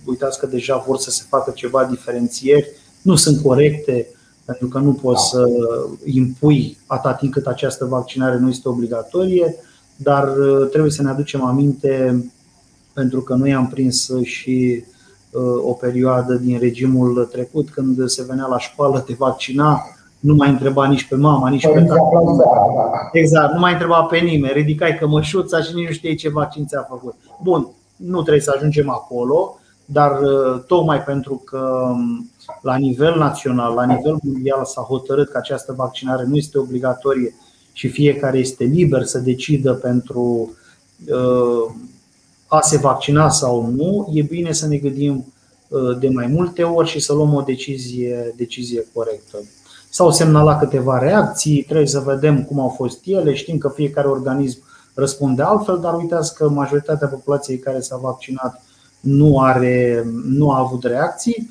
Uitați 0.06 0.40
că 0.40 0.46
deja 0.46 0.84
vor 0.88 0.98
să 0.98 1.12
se 1.12 1.24
facă 1.30 1.52
ceva 1.56 1.86
diferențieri, 1.86 2.68
nu 3.02 3.16
sunt 3.16 3.42
corecte 3.42 4.08
pentru 4.46 4.68
că 4.68 4.80
nu 4.80 4.94
poți 4.94 5.34
da. 5.34 5.40
să 5.40 5.50
impui 6.06 6.78
atât 6.86 7.18
timp 7.18 7.34
cât 7.34 7.46
această 7.46 7.86
vaccinare 7.86 8.38
nu 8.38 8.50
este 8.50 8.70
obligatorie 8.70 9.56
dar 10.04 10.38
uh, 10.38 10.68
trebuie 10.70 10.92
să 10.92 11.02
ne 11.02 11.10
aducem 11.10 11.46
aminte, 11.46 12.24
pentru 12.94 13.22
că 13.22 13.34
noi 13.34 13.54
am 13.54 13.68
prins 13.68 14.12
și 14.24 14.84
uh, 15.32 15.42
o 15.70 15.74
perioadă 15.74 16.36
din 16.36 16.60
regimul 16.60 17.30
trecut 17.32 17.70
când 17.70 18.08
se 18.08 18.26
venea 18.28 18.46
la 18.46 18.60
școală, 18.60 19.00
te 19.00 19.14
vaccina, 19.18 19.82
nu 20.20 20.36
mai 20.36 20.50
întreba 20.50 20.88
nici 20.88 21.08
pe 21.08 21.16
mama, 21.16 21.50
nici 21.50 21.62
pe 21.62 21.68
Părinții 21.68 21.96
tata. 21.96 22.06
aplauzează, 22.06 22.44
da. 22.76 23.10
Exact, 23.12 23.54
nu 23.54 23.60
mai 23.60 23.72
întreba 23.72 24.02
pe 24.02 24.18
nimeni, 24.18 24.54
ridicai 24.54 24.98
cămășuța 24.98 25.62
și 25.62 25.76
nici 25.76 25.88
nu 25.88 25.94
știi 25.94 26.16
ce 26.16 26.30
vaccin 26.30 26.66
ți-a 26.66 26.86
făcut. 26.90 27.16
Bun, 27.44 27.68
nu 27.96 28.22
trebuie 28.22 28.44
să 28.44 28.54
ajungem 28.56 28.90
acolo, 28.90 29.60
dar 29.86 30.12
uh, 30.22 30.64
tocmai 30.68 31.04
pentru 31.04 31.42
că 31.46 31.92
um, 31.92 32.32
la 32.62 32.76
nivel 32.76 33.18
național, 33.18 33.74
la 33.74 33.86
nivel 33.86 34.20
mondial 34.24 34.66
s-a 34.66 34.82
hotărât 34.82 35.30
că 35.30 35.38
această 35.38 35.74
vaccinare 35.78 36.24
nu 36.28 36.36
este 36.36 36.58
obligatorie 36.58 37.34
și 37.74 37.88
fiecare 37.88 38.38
este 38.38 38.64
liber 38.64 39.04
să 39.04 39.20
decidă 39.20 39.74
pentru 39.74 40.54
uh, 41.08 41.74
a 42.48 42.62
se 42.62 42.78
vaccina 42.78 43.30
sau 43.30 43.74
nu, 43.76 44.10
e 44.14 44.22
bine 44.22 44.52
să 44.52 44.68
ne 44.68 44.78
gândim 44.78 45.34
uh, 45.68 46.00
de 46.00 46.10
mai 46.10 46.28
multe 46.28 46.64
ori 46.64 46.90
și 46.90 47.00
să 47.00 47.14
luăm 47.14 47.34
o 47.34 47.42
decizie, 47.42 48.34
decizie 48.36 48.86
corectă. 48.94 49.38
S-au 49.90 50.12
semnalat 50.12 50.60
câteva 50.60 50.98
reacții, 50.98 51.64
trebuie 51.64 51.88
să 51.88 52.00
vedem 52.00 52.44
cum 52.44 52.60
au 52.60 52.70
fost 52.70 53.00
ele. 53.06 53.34
Știm 53.34 53.58
că 53.58 53.72
fiecare 53.76 54.08
organism 54.08 54.58
răspunde 54.94 55.42
altfel, 55.42 55.80
dar 55.80 55.94
uitați 55.94 56.36
că 56.36 56.50
majoritatea 56.50 57.08
populației 57.08 57.58
care 57.58 57.80
s-a 57.80 57.98
vaccinat 57.98 58.64
nu, 59.00 59.40
are, 59.40 60.06
nu 60.26 60.52
a 60.52 60.60
avut 60.60 60.84
reacții. 60.84 61.50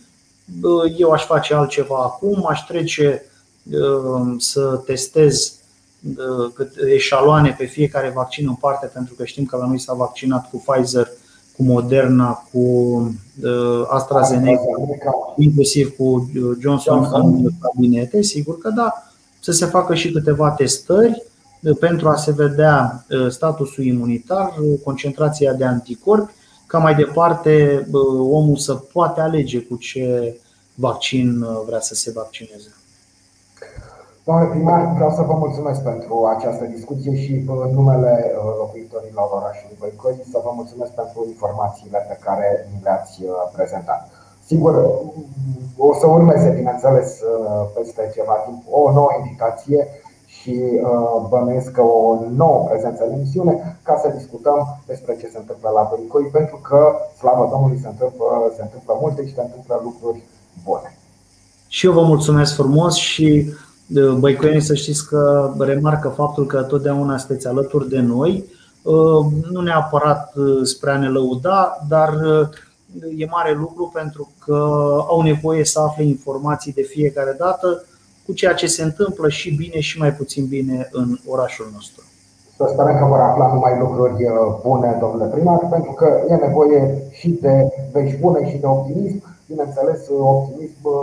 Eu 0.97 1.11
aș 1.11 1.25
face 1.25 1.55
altceva 1.55 1.97
acum, 1.97 2.47
aș 2.49 2.61
trece 2.61 3.23
uh, 3.71 4.35
să 4.39 4.83
testez 4.87 5.47
uh, 5.47 5.58
eșaloane 6.93 7.55
pe 7.59 7.65
fiecare 7.65 8.13
vaccin 8.15 8.49
în 8.49 8.55
parte, 8.55 8.87
pentru 8.87 9.15
că 9.15 9.25
știm 9.25 9.45
că 9.45 9.57
la 9.57 9.67
noi 9.67 9.79
s-a 9.79 9.95
vaccinat 9.95 10.51
cu 10.51 10.65
Pfizer, 10.67 11.09
cu 11.57 11.63
Moderna, 11.63 12.49
cu 12.53 12.59
uh, 12.59 13.85
AstraZeneca, 13.89 14.63
inclusiv 15.37 15.97
cu 15.97 16.31
Johnson 16.61 17.09
în 17.13 17.49
cabinete, 17.61 18.23
sigur 18.23 18.59
că 18.59 18.71
da, 18.71 18.93
să 19.41 19.53
se 19.53 19.67
facă 19.67 19.95
și 19.95 20.13
câteva 20.13 20.51
testări 20.51 21.23
pentru 21.81 22.09
a 22.09 22.17
se 22.17 22.33
vedea 22.33 23.07
statusul 23.29 23.85
imunitar, 23.85 24.55
concentrația 24.85 25.53
de 25.53 25.65
anticorpi 25.65 26.33
ca 26.67 26.79
mai 26.79 26.95
departe 26.95 27.87
omul 28.31 28.57
să 28.57 28.75
poate 28.75 29.21
alege 29.21 29.61
cu 29.61 29.77
ce 29.77 30.37
vaccin 30.75 31.47
vrea 31.67 31.81
să 31.81 31.95
se 31.95 32.11
vaccineze. 32.11 32.78
Domnule 34.29 34.55
primar, 34.55 34.93
vreau 34.99 35.13
să 35.19 35.23
vă 35.31 35.35
mulțumesc 35.45 35.81
pentru 35.91 36.15
această 36.35 36.65
discuție 36.77 37.15
și 37.23 37.33
în 37.65 37.71
numele 37.79 38.15
locuitorilor 38.63 39.29
orașului 39.39 39.77
Băicoi 39.81 40.15
să 40.33 40.39
vă 40.45 40.51
mulțumesc 40.55 40.93
pentru 41.03 41.21
informațiile 41.33 41.99
pe 42.11 42.17
care 42.27 42.49
mi 42.71 42.81
le-ați 42.87 43.15
prezentat. 43.57 44.01
Sigur, 44.51 44.75
o 45.77 45.95
să 46.01 46.07
urmeze, 46.07 46.49
bineînțeles, 46.61 47.09
peste 47.77 48.11
ceva 48.17 48.37
timp 48.47 48.61
o 48.71 48.93
nouă 48.99 49.13
invitație 49.21 49.81
și 50.37 50.57
uh, 50.61 51.27
bănuiesc 51.29 51.71
că 51.71 51.83
o 51.83 52.19
nouă 52.43 52.59
prezență 52.69 53.01
în 53.05 53.13
emisiune 53.13 53.79
ca 53.83 53.95
să 54.03 54.17
discutăm 54.19 54.59
despre 54.87 55.13
ce 55.21 55.27
se 55.33 55.39
întâmplă 55.39 55.69
la 55.75 55.89
Băicoi, 55.91 56.27
pentru 56.39 56.57
că, 56.69 56.81
slavă 57.19 57.49
Domnului, 57.53 57.83
se 57.85 57.89
întâmplă, 57.89 58.27
se 58.57 58.63
întâmplă 58.63 58.93
multe 59.01 59.27
și 59.27 59.35
se 59.35 59.45
întâmplă 59.47 59.81
lucruri 59.83 60.21
bune. 60.65 60.91
Și 61.69 61.87
eu 61.87 61.93
vă 61.93 62.03
mulțumesc 62.03 62.55
frumos 62.55 62.95
și 62.95 63.29
uh, 63.47 63.67
băicoienii 64.19 64.61
să 64.61 64.75
știți 64.75 65.07
că 65.07 65.53
remarcă 65.59 66.09
faptul 66.09 66.47
că 66.47 66.63
totdeauna 66.63 67.19
sunteți 67.19 67.47
alături 67.47 67.89
de 67.89 68.01
noi, 68.01 68.45
uh, 68.83 69.27
nu 69.51 69.61
neapărat 69.61 70.35
spre 70.63 70.91
a 70.91 70.99
ne 70.99 71.09
lăuda, 71.09 71.79
dar 71.89 72.15
e 73.17 73.27
mare 73.27 73.53
lucru 73.53 73.91
pentru 73.95 74.31
că 74.45 74.55
au 75.09 75.21
nevoie 75.21 75.65
să 75.65 75.81
afle 75.81 76.05
informații 76.05 76.73
de 76.73 76.83
fiecare 76.83 77.35
dată 77.39 77.85
cu 78.29 78.33
ceea 78.33 78.55
ce 78.55 78.67
se 78.67 78.83
întâmplă 78.83 79.29
și 79.29 79.57
bine 79.63 79.81
și 79.81 79.99
mai 79.99 80.13
puțin 80.13 80.47
bine 80.47 80.89
în 80.93 81.09
orașul 81.27 81.69
nostru. 81.73 82.03
Să 82.57 82.65
sperăm 82.73 82.99
că 82.99 83.05
vor 83.05 83.21
afla 83.21 83.47
numai 83.55 83.79
lucruri 83.79 84.19
uh, 84.25 84.61
bune, 84.65 84.97
domnule 85.01 85.27
primar, 85.35 85.61
pentru 85.71 85.93
că 85.93 86.09
e 86.29 86.35
nevoie 86.47 86.81
și 87.19 87.29
de 87.29 87.55
vești 87.93 88.17
bune 88.25 88.51
și 88.51 88.57
de 88.57 88.67
optimism, 88.67 89.23
bineînțeles, 89.47 90.01
uh, 90.09 90.19
optimism 90.21 90.83
uh, 90.83 90.97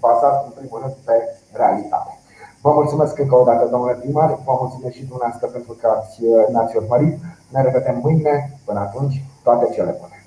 bazat 0.00 0.36
în 0.46 0.52
primul 0.58 0.78
rând 0.82 0.96
pe 1.06 1.16
realitate. 1.52 2.18
Vă 2.60 2.72
mulțumesc 2.72 3.18
încă 3.18 3.36
o 3.36 3.44
dată, 3.44 3.66
domnule 3.66 3.92
primar, 3.92 4.38
vă 4.44 4.56
mulțumesc 4.60 4.94
și 4.94 5.04
dumneavoastră 5.04 5.46
pentru 5.46 5.72
că 5.72 5.86
ați, 5.96 6.20
ne-ați 6.52 6.76
urmărit. 6.76 7.18
Ne 7.48 7.62
revedem 7.62 8.00
mâine, 8.02 8.58
până 8.64 8.80
atunci, 8.80 9.24
toate 9.42 9.72
cele 9.72 9.96
bune. 10.00 10.21